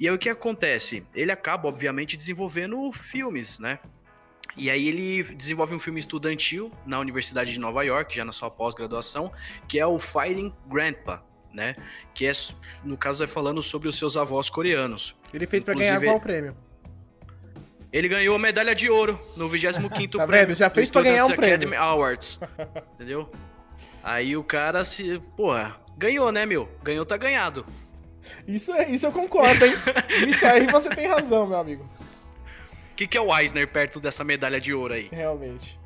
[0.00, 1.06] E aí o que acontece?
[1.14, 3.78] Ele acaba obviamente desenvolvendo filmes, né?
[4.56, 8.50] E aí ele desenvolve um filme estudantil na Universidade de Nova York, já na sua
[8.50, 9.30] pós-graduação,
[9.68, 11.76] que é o Fighting Grandpa, né?
[12.14, 12.32] Que é,
[12.82, 15.14] no caso, é falando sobre os seus avós coreanos.
[15.34, 16.56] Ele fez para ganhar qual prêmio?
[17.92, 19.86] Ele ganhou a medalha de ouro no 25
[20.16, 20.56] tá prêmio.
[20.56, 21.82] Já fez pra ganhar um Academy prêmio.
[21.82, 22.40] Awards.
[22.94, 23.30] Entendeu?
[24.02, 25.20] Aí o cara se.
[25.36, 26.68] Porra, ganhou, né, meu?
[26.82, 27.66] Ganhou, tá ganhado.
[28.46, 29.74] Isso, é, isso eu concordo, hein?
[30.28, 31.88] isso aí você tem razão, meu amigo.
[32.92, 35.08] O que, que é o Eisner perto dessa medalha de ouro aí?
[35.10, 35.78] Realmente.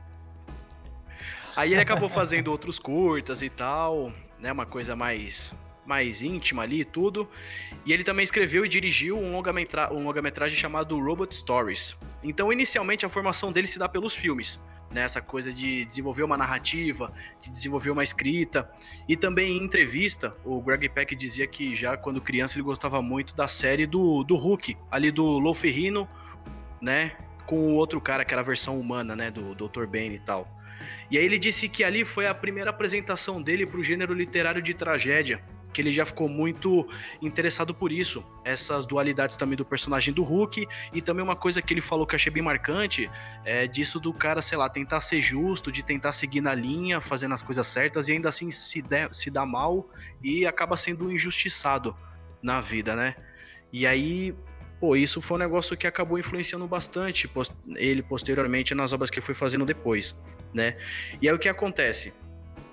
[1.57, 4.51] Aí ele acabou fazendo outros curtas e tal, né?
[4.51, 5.55] Uma coisa mais
[5.87, 7.29] mais íntima ali e tudo.
[7.85, 11.97] E ele também escreveu e dirigiu um longa-metragem um longa chamado Robot Stories.
[12.23, 14.59] Então, inicialmente, a formação dele se dá pelos filmes.
[14.95, 18.71] Né, essa coisa de desenvolver uma narrativa, de desenvolver uma escrita.
[19.09, 23.35] E também em entrevista, o Greg Peck dizia que já quando criança ele gostava muito
[23.35, 26.09] da série do, do Hulk, ali do Lou Ferrino,
[26.81, 27.17] né?
[27.45, 29.33] Com o outro cara que era a versão humana, né?
[29.33, 29.85] Do Dr.
[29.85, 30.49] Bane e tal.
[31.11, 34.63] E aí ele disse que ali foi a primeira apresentação dele para o gênero literário
[34.63, 35.43] de tragédia,
[35.75, 36.89] que ele já ficou muito
[37.21, 38.25] interessado por isso.
[38.45, 42.15] Essas dualidades também do personagem do Hulk e também uma coisa que ele falou que
[42.15, 43.11] eu achei bem marcante
[43.45, 47.35] é disso do cara, sei lá, tentar ser justo, de tentar seguir na linha, fazendo
[47.35, 49.91] as coisas certas e ainda assim se, der, se dá mal
[50.23, 51.95] e acaba sendo injustiçado
[52.41, 53.17] na vida, né?
[53.73, 54.33] E aí,
[54.79, 57.29] pô, isso foi um negócio que acabou influenciando bastante
[57.75, 60.17] ele posteriormente nas obras que ele foi fazendo depois,
[60.53, 60.77] né?
[61.21, 62.15] E aí o que acontece?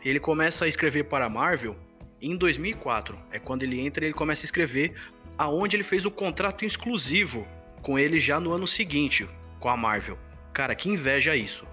[0.06, 1.76] Ele começa a escrever para a Marvel
[2.22, 4.94] em 2004 é quando ele entra e ele começa a escrever,
[5.38, 7.48] aonde ele fez o contrato exclusivo
[7.82, 9.28] com ele já no ano seguinte,
[9.60, 10.18] com a Marvel.
[10.54, 11.66] Cara, que inveja isso.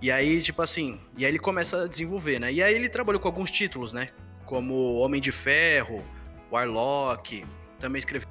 [0.00, 2.52] E aí, tipo assim, e aí ele começa a desenvolver, né?
[2.52, 4.08] E aí ele trabalhou com alguns títulos, né?
[4.46, 6.04] Como Homem de Ferro,
[6.52, 7.44] Warlock,
[7.80, 8.28] também escreveu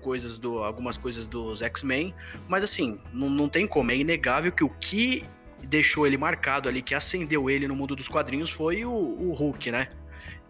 [0.00, 2.14] coisas do algumas coisas dos X-Men,
[2.48, 5.22] mas assim, não, não tem como, é inegável que o que
[5.62, 9.70] deixou ele marcado ali, que acendeu ele no mundo dos quadrinhos foi o, o Hulk,
[9.70, 9.88] né?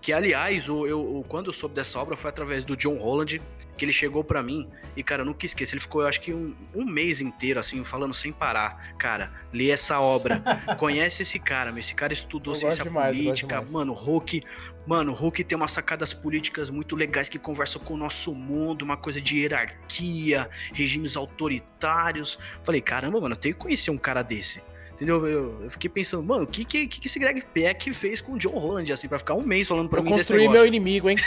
[0.00, 3.42] Que, aliás, o, eu, quando eu soube dessa obra foi através do John Holland,
[3.76, 5.74] que ele chegou para mim e, cara, eu nunca esqueço.
[5.74, 8.94] Ele ficou, eu acho que um, um mês inteiro, assim, falando sem parar.
[8.98, 10.40] Cara, lê essa obra,
[10.78, 11.80] conhece esse cara, meu.
[11.80, 13.62] Esse cara estudou eu ciência demais, política.
[13.62, 14.42] Mano, Hulk.
[14.86, 18.96] Mano, Hulk tem umas sacadas políticas muito legais que conversam com o nosso mundo, uma
[18.96, 22.38] coisa de hierarquia, regimes autoritários.
[22.62, 24.62] Falei, caramba, mano, eu tenho que conhecer um cara desse.
[24.96, 25.26] Entendeu?
[25.26, 28.38] Eu, eu fiquei pensando, mano, o que, que, que esse Greg Peck fez com o
[28.38, 30.48] John Holland, assim, pra ficar um mês falando pra eu mim desse negócio?
[30.48, 31.18] construir meu inimigo, hein?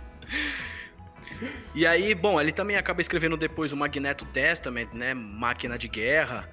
[1.74, 5.12] e aí, bom, ele também acaba escrevendo depois o Magneto Testament, né?
[5.12, 6.50] Máquina de Guerra.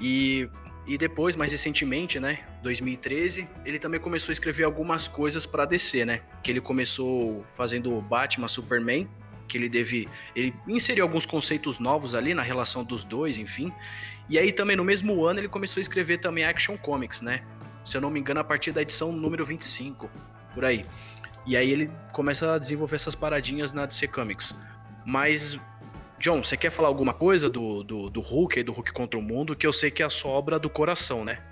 [0.00, 0.48] E,
[0.86, 2.38] e depois, mais recentemente, né?
[2.62, 6.20] 2013, ele também começou a escrever algumas coisas para DC, né?
[6.40, 9.08] Que ele começou fazendo Batman, Superman,
[9.52, 10.08] que ele deve.
[10.34, 13.70] Ele inseriu alguns conceitos novos ali na relação dos dois, enfim.
[14.28, 17.42] E aí também no mesmo ano ele começou a escrever também Action Comics, né?
[17.84, 20.10] Se eu não me engano, a partir da edição número 25,
[20.54, 20.86] por aí.
[21.44, 24.56] E aí ele começa a desenvolver essas paradinhas na DC Comics.
[25.04, 25.60] Mas,
[26.18, 29.22] John, você quer falar alguma coisa do, do, do Hulk e do Hulk contra o
[29.22, 29.54] Mundo?
[29.54, 31.42] Que eu sei que é a sua obra do coração, né?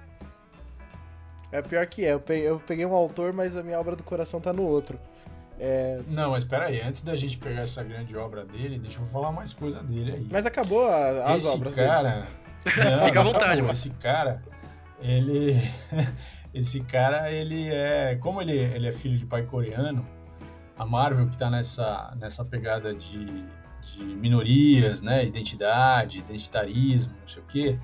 [1.53, 2.13] É pior que é.
[2.15, 4.99] Eu peguei um autor, mas a minha obra do coração tá no outro.
[5.63, 6.01] É...
[6.09, 9.31] Não, mas espera aí, antes da gente pegar essa grande obra dele, deixa eu falar
[9.31, 10.27] mais coisa dele aí.
[10.31, 12.27] Mas acabou a, as esse obras cara, dele.
[12.97, 13.63] Não, Fica à vontade, acabou.
[13.63, 13.73] mano.
[13.73, 14.43] Esse cara,
[15.03, 15.61] ele.
[16.55, 18.17] esse cara, ele é.
[18.17, 20.07] Como ele, ele é filho de pai coreano,
[20.79, 23.27] a Marvel que tá nessa, nessa pegada de,
[23.83, 25.27] de minorias, né?
[25.27, 27.79] Identidade, identitarismo, não sei o quê,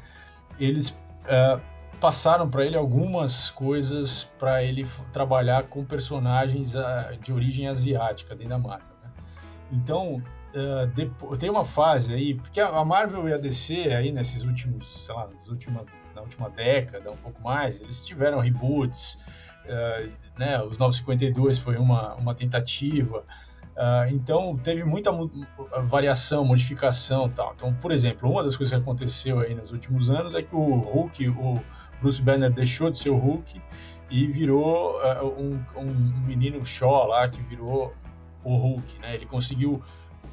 [0.58, 0.98] eles.
[1.26, 1.60] Uh,
[2.00, 8.50] passaram para ele algumas coisas para ele trabalhar com personagens uh, de origem asiática dentro
[8.50, 8.96] da Marvel.
[9.02, 9.10] Né?
[9.72, 10.22] Então,
[10.56, 15.04] uh, depois, tem uma fase aí, porque a Marvel e a DC aí nesses últimos,
[15.04, 19.18] sei lá, nas últimas, na última década, um pouco mais, eles tiveram reboots,
[19.64, 25.10] uh, né, os 952 foi uma, uma tentativa, uh, então teve muita
[25.84, 27.52] variação, modificação tal.
[27.54, 30.78] Então, por exemplo, uma das coisas que aconteceu aí nos últimos anos é que o
[30.78, 31.62] Hulk, o
[32.06, 33.60] Bruce Banner deixou de ser o Hulk
[34.08, 34.96] e virou
[35.36, 35.92] um, um
[36.24, 37.92] menino Shaw lá, que virou
[38.44, 39.16] o Hulk, né?
[39.16, 39.82] Ele conseguiu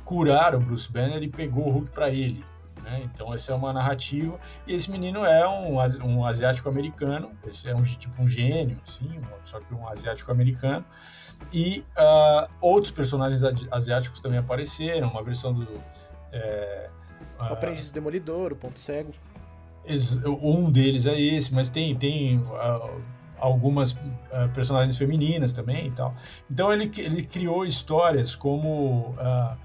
[0.05, 2.45] curar o Bruce Banner e pegou o Hulk para ele.
[2.83, 3.01] Né?
[3.05, 7.75] Então essa é uma narrativa e esse menino é um, um asiático americano, esse é
[7.75, 10.86] um tipo um gênio, sim, só que um asiático americano.
[11.51, 15.67] E uh, outros personagens asiáticos também apareceram, uma versão do
[16.31, 16.89] é,
[17.39, 19.12] o Aprendiz do Demolidor, o Ponto Cego.
[20.41, 23.01] Um deles é esse, mas tem tem uh,
[23.37, 26.15] algumas uh, personagens femininas também e tal.
[26.49, 29.57] Então ele, ele criou histórias como uh,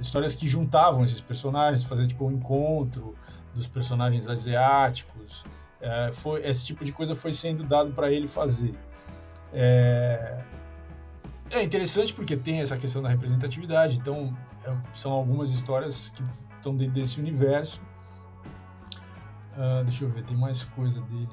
[0.00, 3.14] histórias que juntavam esses personagens, fazer tipo um encontro
[3.54, 5.44] dos personagens asiáticos.
[6.12, 8.74] foi esse tipo de coisa foi sendo dado para ele fazer.
[9.52, 10.38] É,
[11.50, 13.98] é interessante porque tem essa questão da representatividade.
[13.98, 16.22] Então é, são algumas histórias que
[16.56, 17.80] estão dentro desse universo.
[19.84, 21.28] Deixa eu ver, tem mais coisa dele.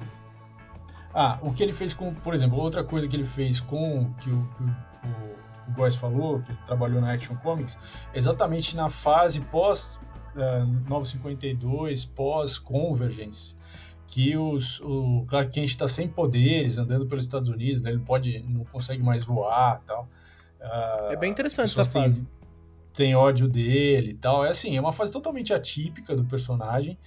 [1.14, 4.30] Ah, o que ele fez com, por exemplo, outra coisa que ele fez com que
[4.30, 7.78] o, que o, o, o Góes falou, que ele trabalhou na Action Comics,
[8.14, 9.98] exatamente na fase pós
[10.36, 13.56] uh, 952, pós Convergence,
[14.06, 17.90] que os, o Clark Kent está sem poderes, andando pelos Estados Unidos, né?
[17.90, 20.08] ele pode, não consegue mais voar, tal.
[20.60, 22.20] Uh, é bem interessante essa fase.
[22.20, 22.28] Tem,
[23.06, 24.44] tem ódio dele e tal.
[24.44, 26.98] É assim, é uma fase totalmente atípica do personagem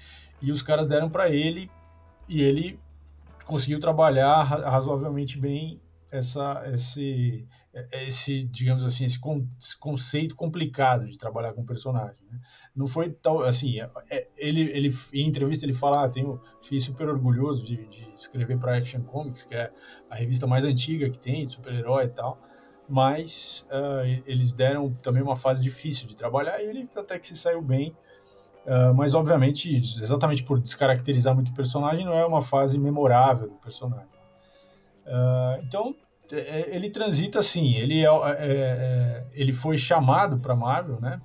[0.42, 1.70] e os caras deram para ele
[2.28, 2.80] e ele
[3.46, 7.48] conseguiu trabalhar razoavelmente bem essa, esse,
[7.92, 9.20] esse, digamos assim, esse,
[9.80, 12.18] conceito complicado de trabalhar com personagem.
[12.30, 12.40] Né?
[12.76, 16.80] Não foi tal, assim, é, é, ele, ele, em entrevista ele fala, ah, tenho, fiquei
[16.80, 19.72] super orgulhoso de, de escrever para Action Comics, que é
[20.10, 22.42] a revista mais antiga que tem, de super-herói e tal,
[22.90, 27.38] mas uh, eles deram também uma fase difícil de trabalhar e ele até que se
[27.38, 27.96] saiu bem,
[28.66, 33.56] Uh, mas, obviamente, exatamente por descaracterizar muito o personagem, não é uma fase memorável do
[33.56, 34.06] personagem.
[35.06, 35.96] Uh, então,
[36.32, 37.76] é, é, ele transita assim.
[37.76, 41.20] Ele, é, é, é ele foi chamado para Marvel, né?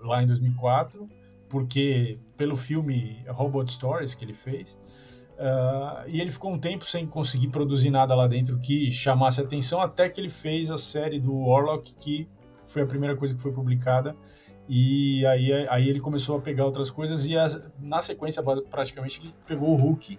[0.00, 1.08] Lá em 2004,
[1.48, 4.78] porque pelo filme Robot Stories que ele fez.
[5.34, 9.80] Uh, e ele ficou um tempo sem conseguir produzir nada lá dentro que chamasse atenção,
[9.80, 12.28] até que ele fez a série do Warlock, que
[12.66, 14.14] foi a primeira coisa que foi publicada
[14.68, 17.34] e aí, aí ele começou a pegar outras coisas e
[17.78, 20.18] na sequência, praticamente, ele pegou o Hulk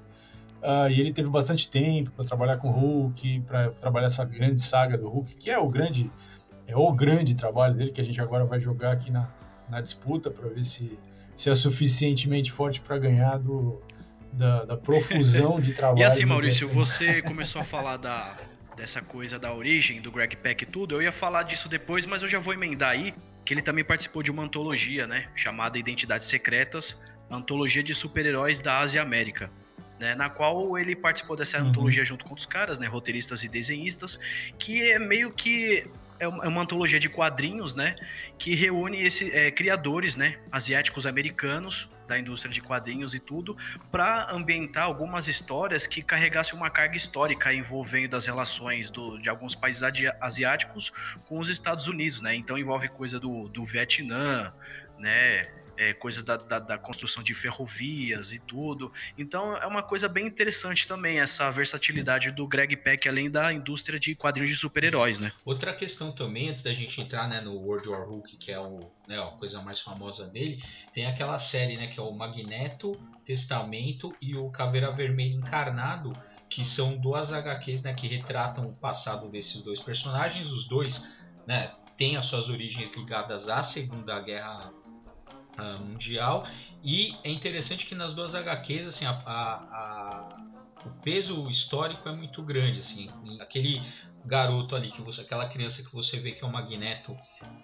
[0.62, 4.62] uh, e ele teve bastante tempo para trabalhar com o Hulk, para trabalhar essa grande
[4.62, 6.12] saga do Hulk, que é o grande
[6.68, 9.30] é o grande trabalho dele que a gente agora vai jogar aqui na,
[9.70, 10.98] na disputa para ver se,
[11.36, 13.80] se é suficientemente forte para ganhar do,
[14.34, 16.00] da, da profusão de trabalho.
[16.00, 18.36] e assim, Maurício, você começou a falar da,
[18.76, 20.96] dessa coisa da origem do Greg Peck e tudo.
[20.96, 23.14] Eu ia falar disso depois, mas eu já vou emendar aí
[23.46, 28.80] que ele também participou de uma antologia, né, chamada Identidades Secretas, antologia de super-heróis da
[28.80, 29.50] Ásia e América.
[29.98, 31.70] Né, na qual ele participou dessa uhum.
[31.70, 34.20] antologia junto com outros caras, né, roteiristas e desenhistas,
[34.60, 37.96] que é meio que é uma, é uma antologia de quadrinhos, né,
[38.38, 43.58] que reúne esses é, criadores, né, asiáticos americanos da indústria de quadrinhos e tudo,
[43.92, 49.56] para ambientar algumas histórias que carregassem uma carga histórica envolvendo as relações do, de alguns
[49.56, 49.82] países
[50.22, 50.94] asiáticos
[51.28, 52.36] com os Estados Unidos, né?
[52.36, 54.54] Então envolve coisa do, do Vietnã,
[55.00, 55.44] né?
[55.78, 58.92] É, coisas da, da, da, construção de ferrovias e tudo.
[59.18, 64.00] Então é uma coisa bem interessante também essa versatilidade do Greg Peck, além da indústria
[64.00, 65.32] de quadrinhos de super-heróis, né?
[65.44, 68.92] Outra questão também, antes da gente entrar né, no World War Hulk, que é o,
[69.08, 72.92] né, a coisa mais famosa dele, tem aquela série né, que é o Magneto,
[73.26, 76.14] Testamento e o Caveira Vermelha Encarnado,
[76.50, 80.50] que são duas HQs né, que retratam o passado desses dois personagens.
[80.50, 81.04] Os dois
[81.46, 84.72] né, têm as suas origens ligadas à Segunda Guerra
[85.60, 86.48] uh, mundial.
[86.84, 90.30] E é interessante que nas duas HQs, assim, a, a, a,
[90.86, 93.82] o peso histórico é muito grande, assim, aquele
[94.26, 97.16] garoto ali que você, aquela criança que você vê que é o Magneto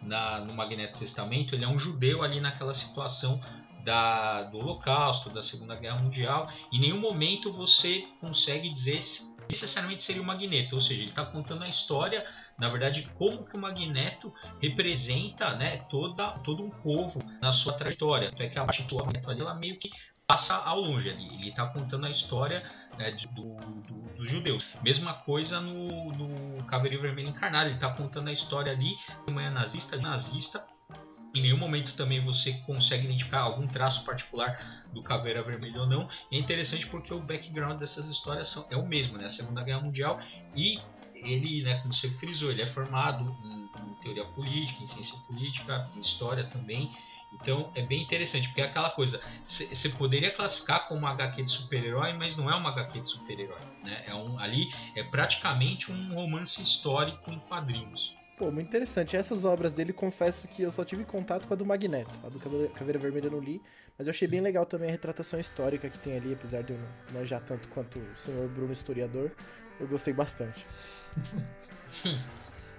[0.07, 3.41] na, no Magneto Testamento, ele é um judeu ali naquela situação
[3.83, 6.51] da, do Holocausto, da Segunda Guerra Mundial.
[6.71, 11.25] Em nenhum momento você consegue dizer se necessariamente seria o Magneto, ou seja, ele está
[11.25, 12.25] contando a história
[12.61, 18.29] na verdade, como que o Magneto representa né, toda, todo um povo na sua trajetória.
[18.31, 19.89] Então é que a parte do Magneto ali, ela meio que
[20.27, 21.25] passa ao longe ali.
[21.39, 22.63] Ele está contando a história
[22.99, 24.63] né, do, do, dos judeus.
[24.83, 27.65] Mesma coisa no, no Cavaleiro Vermelho Encarnado.
[27.65, 28.95] Ele está contando a história ali
[29.25, 30.63] de uma nazista, nazista
[31.33, 36.07] Em nenhum momento também você consegue identificar algum traço particular do Caveira Vermelha ou não.
[36.31, 39.25] E é interessante porque o background dessas histórias são, é o mesmo, né?
[39.25, 40.19] A Segunda Guerra Mundial
[40.55, 40.79] e
[41.23, 45.89] ele, né, como você frisou, ele é formado em, em teoria política, em ciência política,
[45.95, 46.91] em história também.
[47.33, 51.51] Então é bem interessante, porque é aquela coisa, você poderia classificar como uma HQ de
[51.51, 53.61] super-herói, mas não é uma HQ de super-herói.
[53.83, 54.03] Né?
[54.05, 58.13] É um, ali é praticamente um romance histórico em quadrinhos.
[58.41, 59.15] Pô, muito interessante.
[59.15, 62.11] Essas obras dele, confesso que eu só tive contato com a do Magneto.
[62.23, 63.61] A do Caveira Vermelha eu não li,
[63.95, 66.79] mas eu achei bem legal também a retratação histórica que tem ali, apesar de eu
[66.79, 69.31] não manjar tanto quanto o senhor Bruno historiador.
[69.81, 70.65] Eu gostei bastante.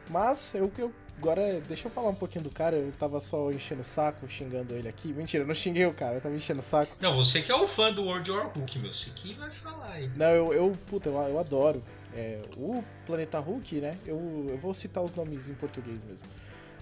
[0.08, 2.74] mas eu, eu Agora, deixa eu falar um pouquinho do cara.
[2.74, 5.12] Eu tava só enchendo o saco, xingando ele aqui.
[5.12, 6.96] Mentira, eu não xinguei o cara, eu tava enchendo o saco.
[7.00, 8.92] Não, você que é o fã do World War Hulk, meu.
[8.92, 10.10] Você que vai falar aí.
[10.16, 11.80] Não, eu, eu puta, eu, eu adoro.
[12.12, 13.92] É, o Planeta Hulk, né?
[14.04, 16.26] Eu, eu vou citar os nomes em português mesmo.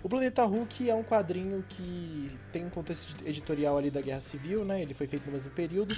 [0.02, 4.64] O Planeta Hulk é um quadrinho que tem um contexto editorial ali da Guerra Civil,
[4.64, 4.80] né?
[4.80, 5.94] Ele foi feito no mesmo período.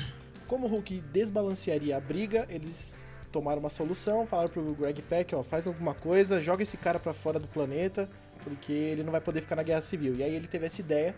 [0.48, 5.42] Como o Hulk desbalancearia a briga, eles tomaram uma solução, falaram pro Greg Peck, ó,
[5.42, 8.08] faz alguma coisa, joga esse cara para fora do planeta,
[8.44, 10.14] porque ele não vai poder ficar na Guerra Civil.
[10.14, 11.14] E aí ele teve essa ideia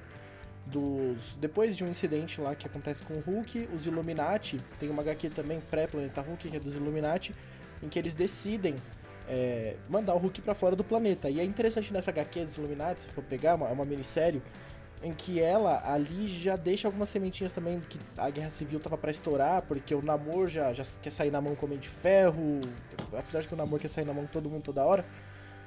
[0.66, 5.02] dos depois de um incidente lá que acontece com o Hulk, os Illuminati, tem uma
[5.02, 7.34] HQ também pré-planeta Hulk, que é dos Illuminati,
[7.82, 8.76] em que eles decidem
[9.28, 11.28] é, mandar o Hulk para fora do planeta.
[11.28, 14.40] E é interessante nessa HQ dos Illuminati, se for pegar, é uma, é uma minissérie
[15.04, 19.10] em que ela ali já deixa algumas sementinhas também que a guerra civil tava para
[19.10, 22.60] estourar, porque o Namor já, já quer sair na mão com Homem de Ferro,
[23.12, 25.04] apesar de que o Namor quer sair na mão todo mundo toda hora,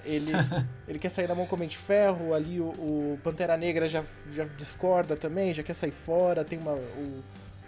[0.04, 0.32] ele,
[0.88, 4.04] ele quer sair na mão com Homem de Ferro, ali o, o, Pantera Negra já,
[4.32, 6.74] já discorda também, já quer sair fora, tem uma...
[6.74, 7.24] O,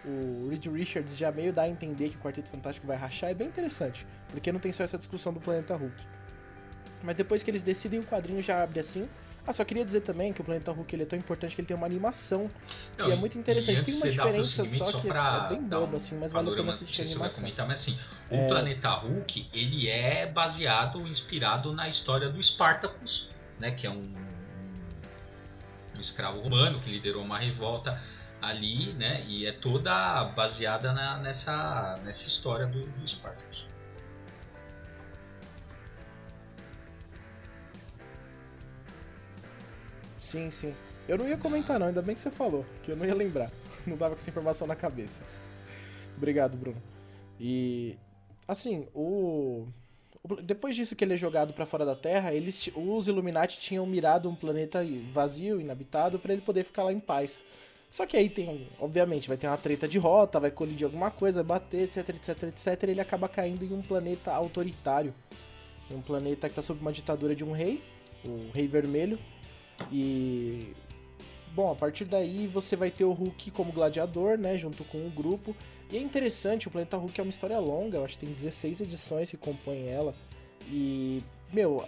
[0.05, 3.34] o Reed Richards já meio dá a entender que o Quarteto Fantástico vai rachar, é
[3.34, 5.95] bem interessante, porque não tem só essa discussão do Planeta Hulk.
[7.03, 9.08] Mas depois que eles decidem, o quadrinho já abre assim,
[9.50, 11.68] ah, só queria dizer também que o Planeta Hulk ele é tão importante que ele
[11.68, 12.50] tem uma animação
[12.96, 13.84] que Não, é muito interessante.
[13.84, 16.72] Tem uma diferença só que só é bem boba, um assim, mas vale a pena
[16.72, 17.42] assistir a animação.
[17.42, 17.98] Comentar, mas assim,
[18.30, 18.48] o é...
[18.48, 23.28] Planeta Hulk, ele é baseado, inspirado na história do Spartacus,
[23.60, 23.72] né?
[23.72, 24.14] Que é um,
[25.98, 28.00] um escravo romano que liderou uma revolta
[28.40, 29.26] ali, né?
[29.28, 33.66] E é toda baseada na, nessa, nessa história do, do Spartacus.
[40.30, 40.76] Sim, sim.
[41.08, 43.52] Eu não ia comentar não, ainda bem que você falou, que eu não ia lembrar.
[43.88, 45.24] Não dava com essa informação na cabeça.
[46.15, 46.80] Obrigado, Bruno.
[47.39, 47.98] E
[48.48, 49.65] assim, o
[50.44, 54.30] depois disso que ele é jogado para fora da Terra, eles os Illuminati tinham mirado
[54.30, 57.44] um planeta vazio, inabitado para ele poder ficar lá em paz.
[57.89, 61.44] Só que aí tem, obviamente, vai ter uma treta de rota, vai colidir alguma coisa,
[61.44, 65.12] bater, etc, etc, etc, e ele acaba caindo em um planeta autoritário.
[65.89, 67.82] Um planeta que está sob uma ditadura de um rei,
[68.24, 69.18] o Rei Vermelho,
[69.92, 70.74] e
[71.54, 75.10] bom, a partir daí você vai ter o Hulk como gladiador, né, junto com o
[75.10, 75.56] grupo.
[75.92, 78.82] E é interessante, o Planeta Hulk é uma história longa, eu acho que tem 16
[78.82, 80.13] edições que compõem ela.
[80.68, 81.84] E, meu,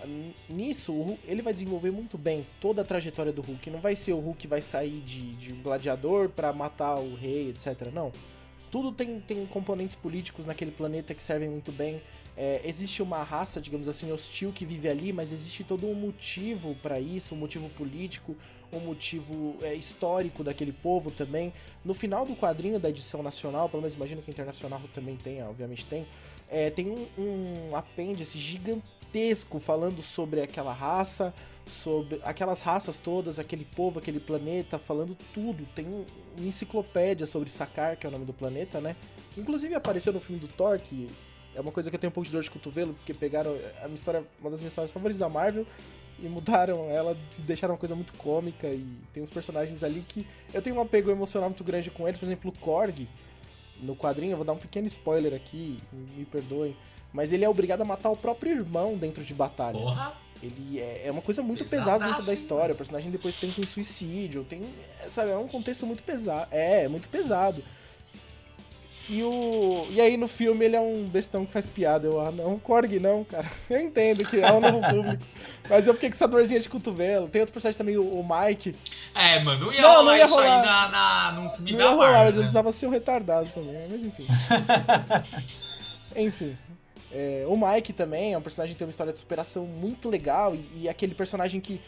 [0.50, 3.70] nisso ele vai desenvolver muito bem toda a trajetória do Hulk.
[3.70, 7.50] Não vai ser o Hulk vai sair de, de um gladiador para matar o rei,
[7.50, 7.92] etc.
[7.94, 8.12] Não.
[8.72, 12.02] Tudo tem, tem componentes políticos naquele planeta que servem muito bem.
[12.38, 16.74] É, existe uma raça, digamos assim, hostil que vive ali, mas existe todo um motivo
[16.82, 18.36] para isso, um motivo político,
[18.72, 21.52] um motivo é, histórico daquele povo também.
[21.84, 25.44] No final do quadrinho da edição nacional, pelo menos imagino que a internacional também tem,
[25.44, 26.08] obviamente tem,
[26.50, 27.08] é, tem um,
[27.70, 29.01] um apêndice gigantesco
[29.60, 31.34] falando sobre aquela raça,
[31.66, 35.66] sobre aquelas raças todas, aquele povo, aquele planeta, falando tudo.
[35.76, 36.06] Tem uma
[36.40, 38.96] enciclopédia sobre Sakar, que é o nome do planeta, né?
[39.38, 41.10] Inclusive apareceu no filme do Thor, que
[41.56, 43.86] é uma coisa que eu tenho um pouco de dor de cotovelo, porque pegaram a
[43.86, 45.66] minha história, uma das minhas histórias favoritas da Marvel,
[46.20, 50.62] e mudaram ela, deixaram uma coisa muito cômica, e tem uns personagens ali que eu
[50.62, 53.08] tenho um apego emocional muito grande com eles, por exemplo, o Korg,
[53.82, 56.76] no quadrinho, eu vou dar um pequeno spoiler aqui, me perdoem,
[57.14, 59.80] mas ele é obrigado a matar o próprio irmão dentro de batalha.
[59.80, 60.14] Porra!
[60.42, 62.74] Ele é, é uma coisa muito pesada dentro da história.
[62.74, 64.44] O personagem depois pensa em suicídio.
[64.44, 64.62] Tem,
[65.08, 66.48] sabe, é um contexto muito pesado.
[66.52, 67.64] É, é muito pesado.
[69.08, 72.08] E, o, e aí no filme ele é um bestão que faz piada.
[72.08, 73.46] Eu, ah, não, Korg não, cara.
[73.70, 75.24] Eu entendo que é um novo público.
[75.70, 77.28] Mas eu fiquei com essa dorzinha de cotovelo.
[77.28, 78.76] Tem outro personagem também, o, o Mike.
[79.14, 80.66] É, mano, não ia não, rolar não ia rolar.
[80.66, 82.28] na, na, no filme não da ia rolar, mas né?
[82.30, 83.88] ele precisava ser um retardado também.
[83.90, 84.28] Mas enfim.
[86.16, 86.58] enfim.
[87.14, 90.56] É, o Mike também é um personagem que tem uma história de superação muito legal.
[90.56, 91.80] E, e aquele personagem que.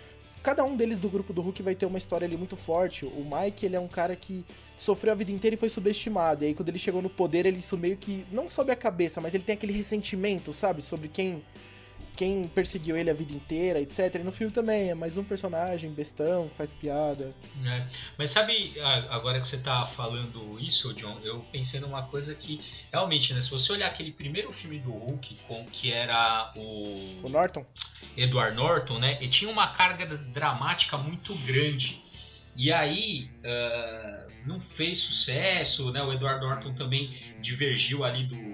[0.42, 3.06] Cada um deles do grupo do Hulk vai ter uma história ali muito forte.
[3.06, 4.44] O Mike, ele é um cara que
[4.78, 6.44] sofreu a vida inteira e foi subestimado.
[6.44, 9.22] E aí quando ele chegou no poder, ele isso meio que não sobe a cabeça,
[9.22, 11.42] mas ele tem aquele ressentimento, sabe, sobre quem
[12.16, 14.16] quem perseguiu ele a vida inteira, etc.
[14.16, 17.30] E no filme também é mais um personagem bestão, que faz piada.
[17.66, 17.88] É.
[18.18, 18.74] Mas sabe,
[19.10, 22.62] agora que você tá falando isso, John, eu pensei numa coisa que
[22.92, 23.42] realmente, né?
[23.42, 27.22] Se você olhar aquele primeiro filme do Hulk, com, que era o.
[27.24, 27.66] O Norton?
[28.16, 29.18] Edward Norton, né?
[29.22, 32.02] E tinha uma carga dramática muito grande.
[32.56, 36.04] E aí uh, não fez sucesso, né?
[36.04, 37.12] O Edward Norton também
[37.42, 38.53] divergiu ali do, do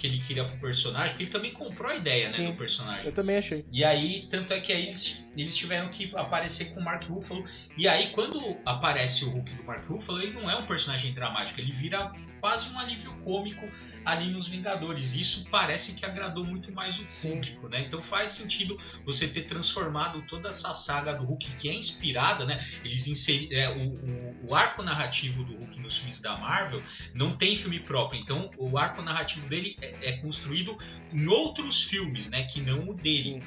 [0.00, 2.56] que ele queria pro personagem, porque ele também comprou a ideia, né, Sim, né, do
[2.56, 3.04] personagem.
[3.04, 3.64] Eu também achei.
[3.70, 7.44] E aí, tanto é que aí eles, eles tiveram que aparecer com o Mark Ruffalo.
[7.76, 11.60] E aí, quando aparece o Hulk do Mark Ruffalo, ele não é um personagem dramático,
[11.60, 13.68] ele vira quase um alívio cômico
[14.04, 15.14] ali nos Vingadores.
[15.14, 17.32] Isso parece que agradou muito mais o Sim.
[17.32, 17.82] público, né?
[17.82, 22.66] Então faz sentido você ter transformado toda essa saga do Hulk que é inspirada, né?
[22.84, 26.82] Eles inseriram é, o, o, o, arco narrativo do Hulk nos filmes da Marvel
[27.14, 28.20] não tem filme próprio.
[28.20, 30.78] Então o arco narrativo dele é, é construído
[31.12, 32.44] em outros filmes, né?
[32.44, 33.22] Que não o dele.
[33.22, 33.42] Sim.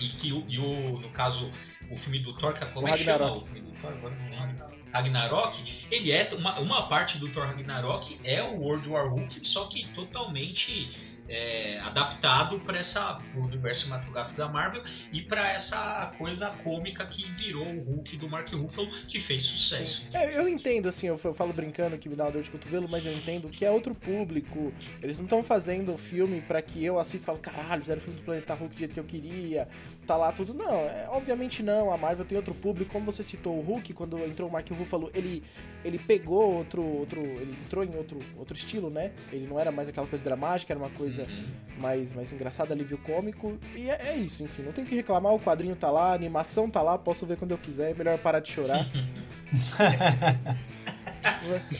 [0.00, 1.52] E que e o, no caso
[1.90, 3.92] o filme do Thor, que como é que chama o filme do Thor?
[3.92, 4.81] Agora não lembro.
[4.92, 9.66] Ragnarok, ele é uma, uma parte do Thor Ragnarok é o World War Hulk, só
[9.66, 16.50] que totalmente é, adaptado para essa pro universo cinematográfico da Marvel e para essa coisa
[16.62, 20.02] cômica que virou o Hulk do Mark Ruffalo que fez sucesso.
[20.12, 23.06] É, eu entendo assim, eu, falo brincando que me dá uma dor de cotovelo, mas
[23.06, 24.72] eu entendo que é outro público.
[25.02, 28.04] Eles não estão fazendo o filme para que eu assista e falo, caralho, fizeram o
[28.04, 29.66] filme do Planeta Hulk do jeito que eu queria,
[30.06, 30.52] tá lá tudo.
[30.52, 31.90] Não, é, obviamente não.
[31.90, 35.10] A Marvel tem outro público, como você citou o Hulk, quando entrou o Mark Ruffalo,
[35.14, 35.42] ele
[35.84, 39.12] ele pegou outro outro, ele entrou em outro outro estilo, né?
[39.32, 41.46] Ele não era mais aquela coisa dramática, era uma coisa coisa uhum.
[41.78, 43.58] mais, mais engraçada, alívio cômico.
[43.74, 46.70] E é, é, isso, enfim, não tem que reclamar, o quadrinho tá lá, a animação
[46.70, 48.86] tá lá, posso ver quando eu quiser, é melhor parar de chorar.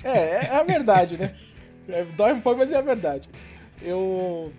[0.05, 1.34] é, é, é a verdade, né?
[1.88, 3.28] É, dói um pouco, mas é a verdade.
[3.80, 4.53] Eu.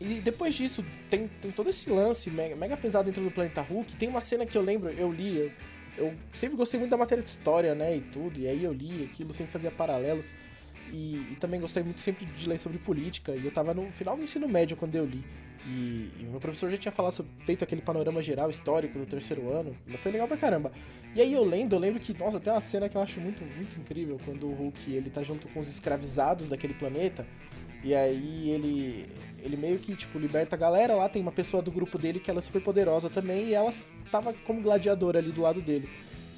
[0.00, 3.96] E depois disso, tem, tem todo esse lance mega, mega pesado dentro do Planeta Hulk.
[3.96, 5.52] Tem uma cena que eu lembro, eu li, eu,
[6.06, 7.96] eu sempre gostei muito da matéria de história, né?
[7.96, 10.34] E tudo, e aí eu li aquilo, sempre fazia paralelos.
[10.92, 13.32] E, e, também gostei muito sempre de ler sobre política.
[13.32, 15.24] E eu tava no final do ensino médio quando eu li.
[15.66, 19.52] E, e meu professor já tinha falado sobre, feito aquele panorama geral histórico do terceiro
[19.52, 19.76] ano.
[20.02, 20.72] Foi legal pra caramba.
[21.14, 23.44] E aí eu lendo, eu lembro que, nossa, tem uma cena que eu acho muito,
[23.44, 27.26] muito incrível quando o Hulk ele tá junto com os escravizados daquele planeta.
[27.82, 29.08] E aí ele
[29.42, 32.30] ele meio que tipo liberta a galera lá, tem uma pessoa do grupo dele que
[32.30, 33.72] ela é super poderosa também e ela
[34.10, 35.88] tava como gladiadora ali do lado dele.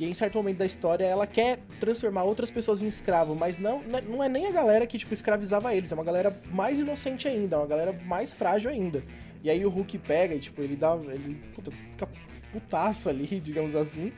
[0.03, 3.81] E em certo momento da história ela quer transformar outras pessoas em escravo, mas não,
[4.09, 7.55] não é nem a galera que tipo escravizava eles, é uma galera mais inocente ainda,
[7.55, 9.01] é uma galera mais frágil ainda.
[9.45, 10.97] E aí o Hulk pega e tipo, ele dá.
[10.97, 12.09] ele puta, fica
[12.51, 14.13] putaço ali, digamos assim,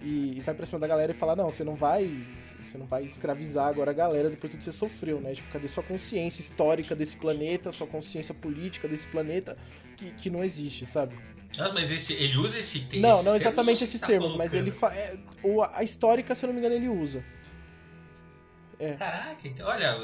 [0.00, 2.10] e, vai pra cima da galera e fala, não, você não vai.
[2.58, 5.34] Você não vai escravizar agora a galera depois do que você sofreu, né?
[5.34, 9.56] Tipo, cadê sua consciência histórica desse planeta, sua consciência política desse planeta
[9.98, 11.14] que, que não existe, sabe?
[11.58, 13.06] Ah, mas esse, ele usa esse termo?
[13.06, 14.94] Não, não exatamente esses tá termos, mas ele fa...
[14.94, 17.24] É, o, a histórica, se eu não me engano, ele usa.
[18.78, 18.92] É.
[18.92, 19.98] Caraca, então, olha,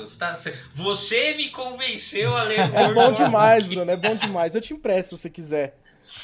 [0.74, 4.54] você me convenceu a ler o É bom demais, Bruno, é bom demais.
[4.54, 5.76] Eu te empresto se você quiser.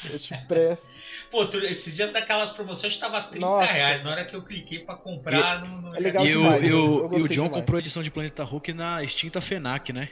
[0.09, 0.87] Eu te empresto.
[1.31, 3.71] Pô, tu, esses dias daquelas promoções tava 30 Nossa.
[3.71, 4.03] reais.
[4.03, 6.63] Na hora que eu cliquei pra comprar, e, não, não é legal e demais.
[6.63, 7.51] E o, e o John demais.
[7.51, 10.09] comprou a edição de Planeta Hulk na extinta FENAC, né?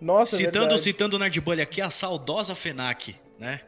[0.00, 3.60] Nossa, citando, citando o Nerdbully aqui, a saudosa FENAC, né?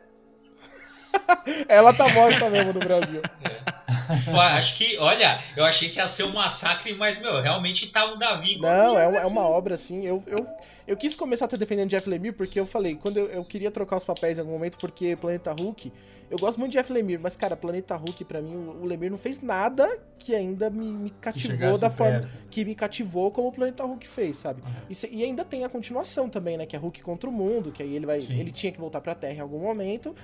[1.68, 3.22] Ela tá morta mesmo no Brasil.
[3.42, 3.76] É.
[4.24, 8.12] Pô, acho que, olha, eu achei que ia ser um massacre, mas, meu, realmente tá
[8.12, 8.58] um Davi.
[8.58, 10.04] Não, é uma, é uma obra assim.
[10.04, 10.46] Eu, eu,
[10.86, 13.70] eu quis começar a estar defendendo Jeff Lemire porque eu falei, quando eu, eu queria
[13.70, 15.92] trocar os papéis em algum momento, porque Planeta Hulk.
[16.28, 19.10] Eu gosto muito de Jeff Lemire, mas, cara, Planeta Hulk, pra mim, o, o Lemire
[19.10, 19.88] não fez nada
[20.18, 22.20] que ainda me, me cativou da forma.
[22.20, 22.34] Perto.
[22.50, 24.60] Que me cativou como o Planeta Hulk fez, sabe?
[24.62, 24.72] Uhum.
[24.90, 26.66] E, e, ainda tem a continuação também, né?
[26.66, 28.18] Que é Hulk contra o mundo, que aí ele vai.
[28.18, 28.40] Sim.
[28.40, 30.16] Ele tinha que voltar pra Terra em algum momento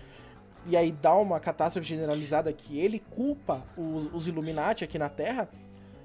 [0.66, 5.48] e aí dá uma catástrofe generalizada que ele culpa os, os Illuminati aqui na Terra.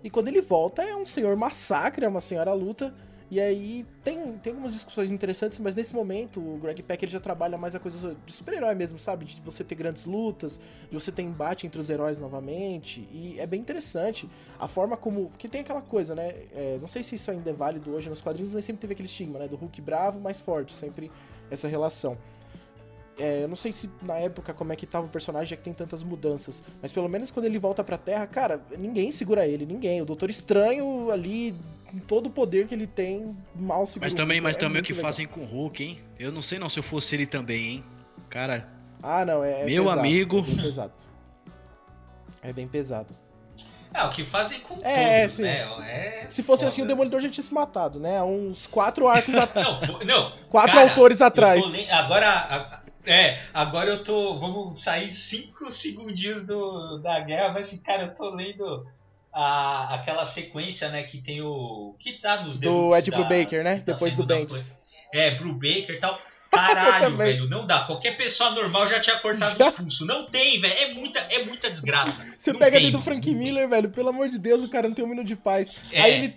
[0.03, 2.93] E quando ele volta é um senhor massacre, é uma senhora luta.
[3.29, 7.57] E aí tem, tem algumas discussões interessantes, mas nesse momento o Greg Packer já trabalha
[7.57, 9.25] mais a coisa de super-herói mesmo, sabe?
[9.25, 13.07] De você ter grandes lutas, de você ter embate entre os heróis novamente.
[13.11, 15.29] E é bem interessante a forma como.
[15.29, 16.35] Porque tem aquela coisa, né?
[16.53, 19.09] É, não sei se isso ainda é válido hoje nos quadrinhos, mas sempre teve aquele
[19.09, 19.47] estigma, né?
[19.47, 21.11] Do Hulk bravo mais forte, sempre
[21.51, 22.17] essa relação.
[23.19, 25.63] É, eu não sei se na época como é que tava o personagem, já que
[25.63, 26.61] tem tantas mudanças.
[26.81, 30.01] Mas pelo menos quando ele volta pra Terra, cara, ninguém segura ele, ninguém.
[30.01, 31.55] O Doutor Estranho ali,
[31.89, 34.85] com todo o poder que ele tem, mal segura Mas também, mas é também o
[34.85, 35.09] que legal.
[35.09, 35.99] fazem com o Hulk, hein?
[36.19, 37.83] Eu não sei não se eu fosse ele também, hein?
[38.29, 38.69] Cara.
[39.01, 39.61] Ah, não, é.
[39.61, 40.37] é meu pesado, amigo.
[40.37, 40.93] É bem pesado.
[42.43, 43.15] É bem pesado.
[43.93, 45.41] É, o que fazem com É, todos, sim.
[45.43, 45.57] né?
[45.81, 46.67] É Se fosse foda.
[46.67, 48.17] assim, o Demolidor já tinha se matado, né?
[48.19, 49.65] Há Uns quatro arcos atrás.
[49.87, 50.31] Não, não.
[50.49, 51.65] Quatro cara, autores atrás.
[51.89, 52.83] Agora.
[53.07, 54.37] É, agora eu tô.
[54.39, 58.85] Vamos sair cinco segundinhos do, da guerra, mas assim, cara, eu tô lendo
[59.33, 61.95] a, aquela sequência, né, que tem o.
[61.99, 63.77] Que tá nos Do Ed da- Brubaker, né?
[63.77, 64.77] tá Depois do Bendis.
[65.13, 66.19] É, Brubaker e tal.
[66.51, 67.85] Caralho, velho, não dá.
[67.85, 69.69] Qualquer pessoa normal já tinha cortado Já.
[69.69, 70.07] os pulsos.
[70.07, 70.73] Não tem, velho.
[70.73, 72.25] É muita, é muita desgraça.
[72.37, 72.81] Você Não pega tem.
[72.87, 75.27] ali do Frank Miller, velho, pelo amor de Deus, o cara não tem um minuto
[75.27, 75.73] de paz.
[75.91, 76.01] É.
[76.01, 76.35] Aí ele.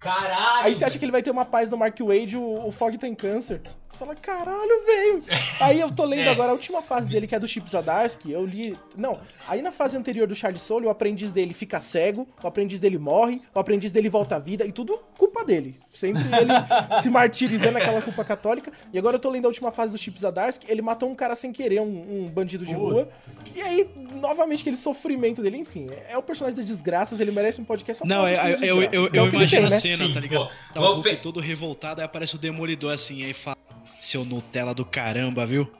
[0.00, 0.66] Caralho.
[0.66, 2.96] Aí você acha que ele vai ter uma paz no Mark Wade, o, o Fog
[2.96, 3.60] tem câncer.
[3.86, 5.22] Você fala, caralho, velho.
[5.60, 6.30] Aí eu tô lendo É.
[6.30, 8.78] agora a última fase dele, que é do Chip Zdarsky, eu li...
[8.96, 12.78] Não, aí na fase anterior do Charlie Soule, o aprendiz dele fica cego, o aprendiz
[12.78, 15.74] dele morre, o aprendiz dele volta à vida, e tudo culpa dele.
[15.92, 16.52] Sempre ele
[17.02, 18.72] se martirizando aquela culpa católica.
[18.92, 21.34] E agora eu tô lendo a última fase do Chip Zdarsky, ele matou um cara
[21.34, 23.08] sem querer, um, um bandido de rua.
[23.54, 25.90] E aí, novamente, aquele sofrimento dele, enfim.
[26.08, 28.90] É o personagem das desgraças, ele merece um podcast só Não, é, sobre eu, eu,
[28.92, 29.80] eu, É eu imagino tem, a né?
[29.96, 30.46] Cena, Sim, tá ligado?
[30.46, 30.52] pô.
[30.74, 33.56] Tá o Hulk pe- todo revoltado, aí aparece o Demolidor assim, aí fala,
[34.00, 35.70] seu Nutella do caramba, viu?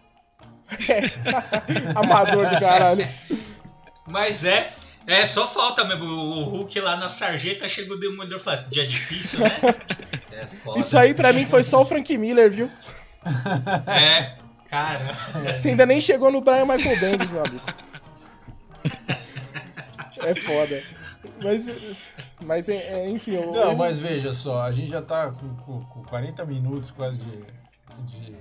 [1.94, 3.08] Amador do caralho.
[4.06, 4.72] Mas é.
[5.06, 6.04] É, só falta mesmo.
[6.04, 9.50] O Hulk lá na sarjeta chega o Demolidor e fala: dia difícil, né?
[10.32, 10.78] É foda.
[10.78, 12.70] Isso aí pra mim foi só o Frank Miller, viu?
[13.88, 14.36] É,
[14.70, 15.18] cara.
[15.52, 17.60] Você ainda nem chegou no Brian Michael Bendis, meu amigo.
[20.22, 20.82] É foda.
[21.42, 21.64] Mas,
[22.44, 22.74] mas é,
[23.04, 26.02] é, enfim, eu, Não, eu- mas veja só, a gente já tá com, com- com
[26.04, 27.44] 40 minutos quase de,
[28.06, 28.36] de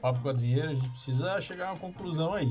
[0.00, 2.50] papo quadrinheiro, a gente precisa chegar a uma conclusão aí.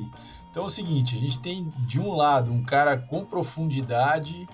[0.50, 4.48] Então é o seguinte, a gente tem de um lado um cara com profundidade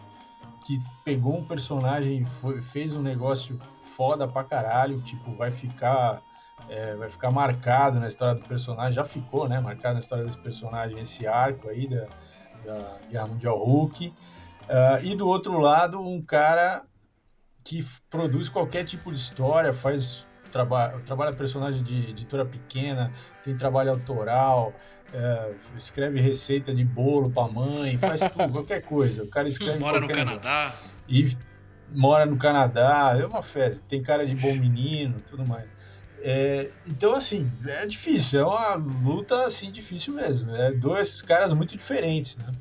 [0.66, 6.22] que pegou um personagem e foi- fez um negócio foda pra caralho, tipo, vai ficar
[6.70, 10.38] é, vai ficar marcado na história do personagem, já ficou, né, marcado na história desse
[10.40, 12.08] personagem, esse arco aí da,
[12.64, 14.12] da Guerra Mundial Hulk.
[14.70, 16.84] Ah, e do outro lado, um cara
[17.64, 23.12] que produz qualquer tipo de história, faz traba trabalha personagem de editora pequena,
[23.44, 24.74] tem trabalho autoral,
[25.14, 29.24] é, escreve receita de bolo pra mãe, faz tudo, qualquer coisa.
[29.24, 30.08] O cara escreve Mora no.
[30.08, 30.76] Canadá.
[31.10, 31.36] E
[31.92, 35.66] mora no Canadá, é uma festa, tem cara de bom menino, tudo mais.
[36.22, 40.56] É, então, assim, é difícil, é uma luta, assim, difícil mesmo.
[40.56, 42.52] É dois caras muito diferentes, né?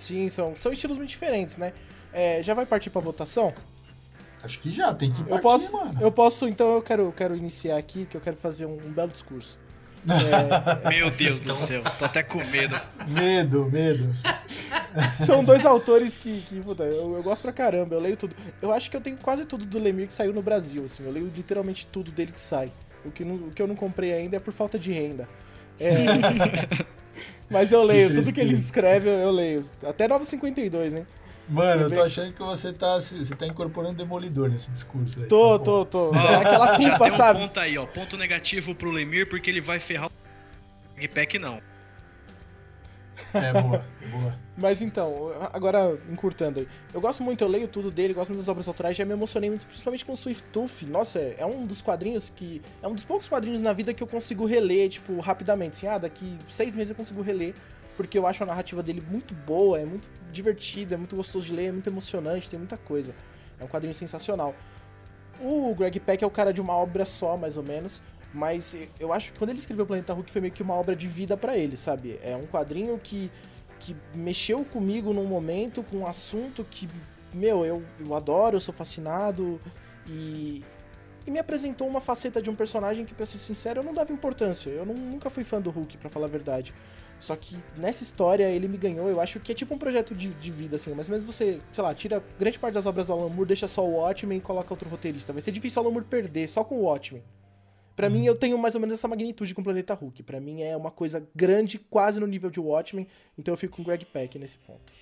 [0.00, 1.74] Sim, são, são estilos muito diferentes, né?
[2.10, 3.52] É, já vai partir pra votação?
[4.42, 5.98] Acho que já, tem que partir, Eu posso, mano.
[6.00, 9.10] eu posso, então eu quero, quero iniciar aqui, que eu quero fazer um, um belo
[9.12, 9.58] discurso.
[10.08, 12.80] É, Meu Deus do céu, tô até com medo.
[13.06, 14.16] Medo, medo.
[15.26, 18.34] São dois autores que, que puta, eu, eu gosto pra caramba, eu leio tudo.
[18.62, 21.12] Eu acho que eu tenho quase tudo do Lemire que saiu no Brasil, assim, eu
[21.12, 22.72] leio literalmente tudo dele que sai.
[23.04, 25.28] O que, não- o que eu não comprei ainda é por falta de renda.
[25.78, 25.92] É,
[27.50, 29.64] mas eu leio, tudo que ele escreve eu, leio.
[29.86, 31.06] Até 952, hein?
[31.48, 35.26] Mano, eu tô achando que você tá, você tá incorporando Demolidor nesse discurso aí.
[35.26, 36.10] Tô, Tá tô, tô.
[36.14, 37.40] É aquela Já culpa, tem um sabe?
[37.40, 37.86] ponto aí, ó.
[37.86, 41.60] Ponto negativo pro Lemir, porque ele vai ferrar o Pack não.
[43.34, 44.38] É, boa, boa.
[44.56, 46.68] Mas então, agora encurtando aí.
[46.92, 49.48] Eu gosto muito, eu leio tudo dele, gosto muito das obras autorais, já me emocionei
[49.48, 50.82] muito, principalmente com o Swift Tooth.
[50.86, 52.60] Nossa, é é um dos quadrinhos que.
[52.82, 55.76] É um dos poucos quadrinhos na vida que eu consigo reler, tipo, rapidamente.
[55.76, 57.54] Assim, ah, daqui seis meses eu consigo reler.
[57.96, 61.52] Porque eu acho a narrativa dele muito boa, é muito divertida, é muito gostoso de
[61.52, 63.14] ler, é muito emocionante, tem muita coisa.
[63.58, 64.54] É um quadrinho sensacional.
[65.40, 68.00] O Greg Peck é o cara de uma obra só, mais ou menos.
[68.32, 71.08] Mas eu acho que quando ele escreveu Planeta Hulk foi meio que uma obra de
[71.08, 72.18] vida pra ele, sabe?
[72.22, 73.30] É um quadrinho que,
[73.80, 76.88] que mexeu comigo num momento, com um assunto que,
[77.34, 79.60] meu, eu, eu adoro, eu sou fascinado.
[80.06, 80.62] E,
[81.26, 84.12] e me apresentou uma faceta de um personagem que, pra ser sincero, eu não dava
[84.12, 84.70] importância.
[84.70, 86.72] Eu não- nunca fui fã do Hulk, pra falar a verdade.
[87.18, 90.28] Só que nessa história ele me ganhou, eu acho que é tipo um projeto de,
[90.28, 90.94] de vida, assim.
[90.94, 93.84] Mas mesmo você, sei lá, tira grande parte das obras do Alan Moore, deixa só
[93.86, 95.32] o Watchmen e coloca outro roteirista.
[95.32, 97.22] Vai ser difícil o Alan Moore perder, só com o Watchmen.
[98.00, 100.22] Pra mim, eu tenho mais ou menos essa magnitude com o Planeta Hulk.
[100.22, 103.06] Pra mim é uma coisa grande, quase no nível de Watchmen.
[103.38, 104.92] Então eu fico com o Greg Peck nesse ponto.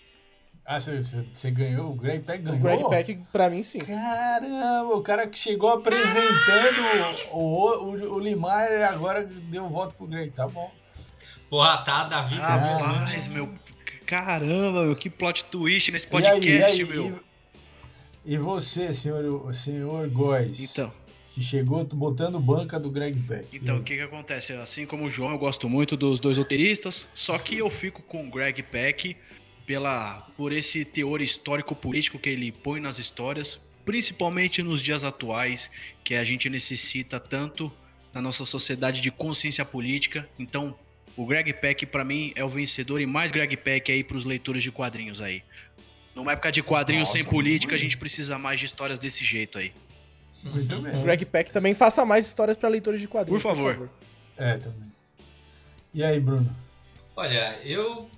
[0.64, 1.00] Ah, você,
[1.32, 1.92] você- ganhou?
[1.92, 2.58] O Greg Peck ganhou?
[2.58, 3.78] O Greg Peck, pra mim, sim.
[3.78, 6.82] Caramba, o cara que chegou apresentando
[7.32, 10.30] o, o, o, o Limar e agora deu o voto pro Greg.
[10.30, 10.70] Tá bom.
[11.48, 12.34] Porra, tá, Davi.
[12.38, 13.48] Ah, Rapaz, meu.
[14.04, 17.20] Caramba, meu, que plot twist nesse E aí, podcast, e aí, meu.
[18.24, 20.60] E, e você, senhor, senhor Góes?
[20.60, 20.92] Então,
[21.38, 23.46] Que chegou botando banca do Greg Peck.
[23.56, 24.54] então o que que acontece?
[24.54, 28.26] Assim como o João, eu gosto muito dos dois roteiristas, só que eu fico com
[28.26, 29.16] o Greg Peck
[29.64, 35.70] pela, por esse teor histórico-político que ele põe nas histórias, principalmente nos dias atuais,
[36.02, 37.72] que a gente necessita tanto
[38.12, 40.28] na nossa sociedade de consciência política.
[40.40, 40.76] Então,
[41.16, 44.64] o Greg Peck, pra mim, é o vencedor e mais Greg Peck aí pros leitores
[44.64, 45.44] de quadrinhos aí.
[46.16, 49.56] Numa época de quadrinhos Nossa, sem política, a gente precisa mais de histórias desse jeito
[49.56, 49.72] aí.
[50.42, 51.02] Muito bem.
[51.02, 53.42] Greg Peck também faça mais histórias para leitores de quadrinhos.
[53.42, 53.76] Por favor.
[53.76, 53.98] Por favor.
[54.36, 54.92] É, também.
[55.92, 56.54] E aí, Bruno?
[57.16, 58.08] Olha, eu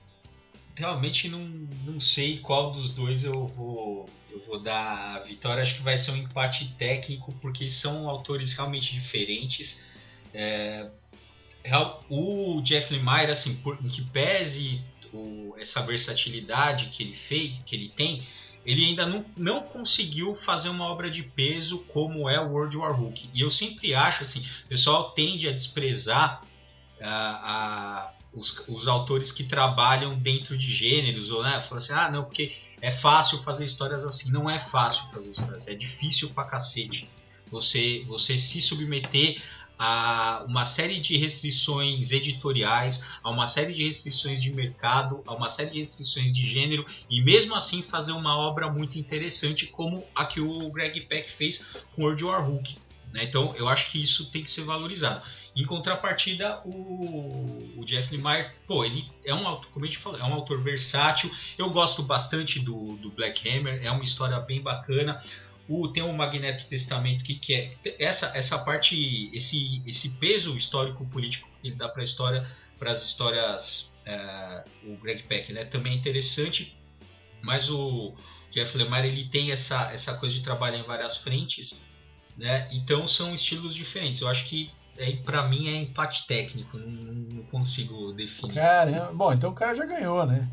[0.76, 1.40] realmente não,
[1.86, 5.62] não sei qual dos dois eu vou, eu vou dar a vitória.
[5.62, 9.78] Acho que vai ser um empate técnico, porque são autores realmente diferentes.
[10.32, 10.90] É,
[12.08, 14.80] o Jeff Lemire, assim, por, em que pese
[15.12, 18.26] o, essa versatilidade que ele fez, que ele tem,
[18.64, 22.92] ele ainda não, não conseguiu fazer uma obra de peso como é o World War
[22.92, 23.30] Hulk.
[23.32, 26.42] E eu sempre acho assim, o pessoal tende a desprezar
[27.00, 32.10] uh, a, os, os, autores que trabalham dentro de gêneros, ou né, fala assim, ah,
[32.10, 34.30] não, porque é fácil fazer histórias assim.
[34.30, 37.08] Não é fácil fazer histórias, é difícil pra cacete.
[37.50, 39.42] Você, você se submeter
[39.82, 45.48] a uma série de restrições editoriais, a uma série de restrições de mercado, a uma
[45.48, 50.26] série de restrições de gênero e mesmo assim fazer uma obra muito interessante como a
[50.26, 51.64] que o Greg Peck fez
[51.96, 52.76] com World War Hulk.
[53.10, 53.24] Né?
[53.24, 55.22] Então eu acho que isso tem que ser valorizado.
[55.56, 60.24] Em contrapartida, o, o Jeff Lemire, pô, ele é um, como a gente falou, é
[60.24, 61.30] um autor versátil.
[61.56, 65.22] Eu gosto bastante do, do Black Hammer, é uma história bem bacana.
[65.70, 71.06] O, tem o Magneto Testamento que, que é essa essa parte esse esse peso histórico
[71.06, 72.46] político que ele dá para a história
[72.76, 75.64] para as histórias é, o Greg Peck né?
[75.64, 76.76] Também é interessante
[77.40, 78.14] mas o
[78.50, 81.80] Jeff Lemire ele tem essa essa coisa de trabalhar em várias frentes
[82.36, 82.68] né?
[82.72, 84.22] Então são estilos diferentes.
[84.22, 88.54] Eu acho que é, para mim é empate técnico não, não consigo definir.
[88.54, 90.50] Cara bom então o cara já ganhou né?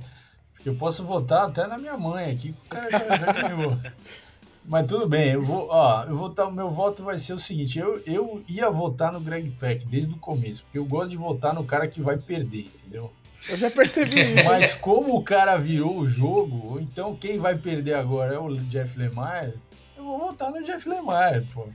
[0.66, 3.80] Eu posso votar até na minha mãe aqui o cara já, já ganhou
[4.68, 7.80] Mas tudo bem, eu vou, ó, eu vou o meu voto vai ser o seguinte,
[7.80, 11.54] eu, eu ia votar no Greg Peck desde o começo, porque eu gosto de votar
[11.54, 13.14] no cara que vai perder, entendeu?
[13.48, 14.44] Eu já percebi isso.
[14.44, 19.00] Mas como o cara virou o jogo, então quem vai perder agora é o Jeff
[19.00, 19.54] Lemire,
[19.96, 21.70] eu vou votar no Jeff Lemire, pô.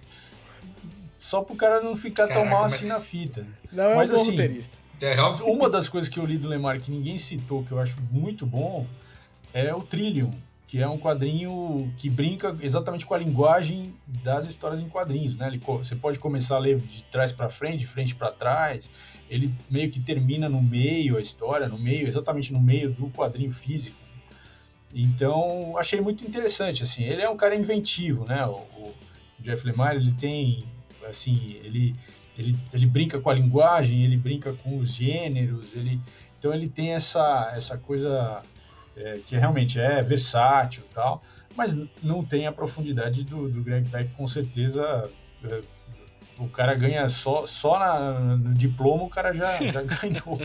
[1.19, 3.47] Só pro cara não ficar Caraca, tão mal assim na fita.
[3.73, 4.77] Não mas, é um assim, roteirista.
[5.01, 7.97] É, uma das coisas que eu li do Lemar que ninguém citou, que eu acho
[8.11, 8.87] muito bom,
[9.55, 10.31] é o Trillium
[10.73, 15.47] que é um quadrinho que brinca exatamente com a linguagem das histórias em quadrinhos, né?
[15.47, 18.91] Ele, você pode começar a ler de trás para frente, de frente para trás.
[19.29, 23.53] Ele meio que termina no meio a história, no meio, exatamente no meio do quadrinho
[23.53, 23.99] físico.
[24.95, 27.05] Então, achei muito interessante, assim.
[27.05, 28.47] Ele é um cara inventivo, né?
[28.47, 28.95] O, o
[29.41, 30.65] Jeff Lemire, ele tem,
[31.07, 31.95] assim, ele,
[32.39, 36.01] ele, ele brinca com a linguagem, ele brinca com os gêneros, ele...
[36.39, 38.43] Então, ele tem essa, essa coisa
[38.97, 41.23] é, que realmente é versátil e tal,
[41.57, 45.11] mas não tem a profundidade do, do Greg Peck, com certeza.
[45.45, 45.61] É,
[46.39, 50.41] o cara ganha só, só na, no diploma, o cara já, já ganhou.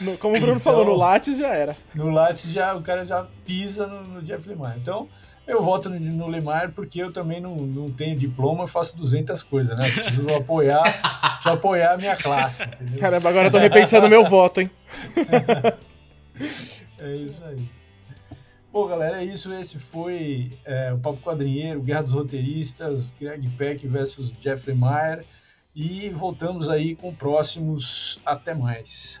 [0.00, 1.76] No, como o Bruno então, falou, no Lattes já era.
[1.94, 4.78] No Lattes já, o cara já pisa no, no Jeff Lemire.
[4.78, 5.08] Então,
[5.46, 9.76] eu voto no, no Lemar porque eu também não, não tenho diploma, faço 200 coisas,
[9.76, 9.90] né?
[9.90, 11.00] Preciso apoiar,
[11.34, 12.98] preciso apoiar a minha classe, entendeu?
[12.98, 14.70] Caramba, agora eu tô repensando meu voto, hein?
[16.98, 17.83] é isso aí.
[18.74, 19.54] Bom, galera, é isso.
[19.54, 25.24] Esse foi é, o Papo Quadrinheiro, Guerra dos Roteiristas, Greg Peck versus Jeffrey Meyer.
[25.72, 28.18] E voltamos aí com próximos.
[28.26, 29.20] Até mais.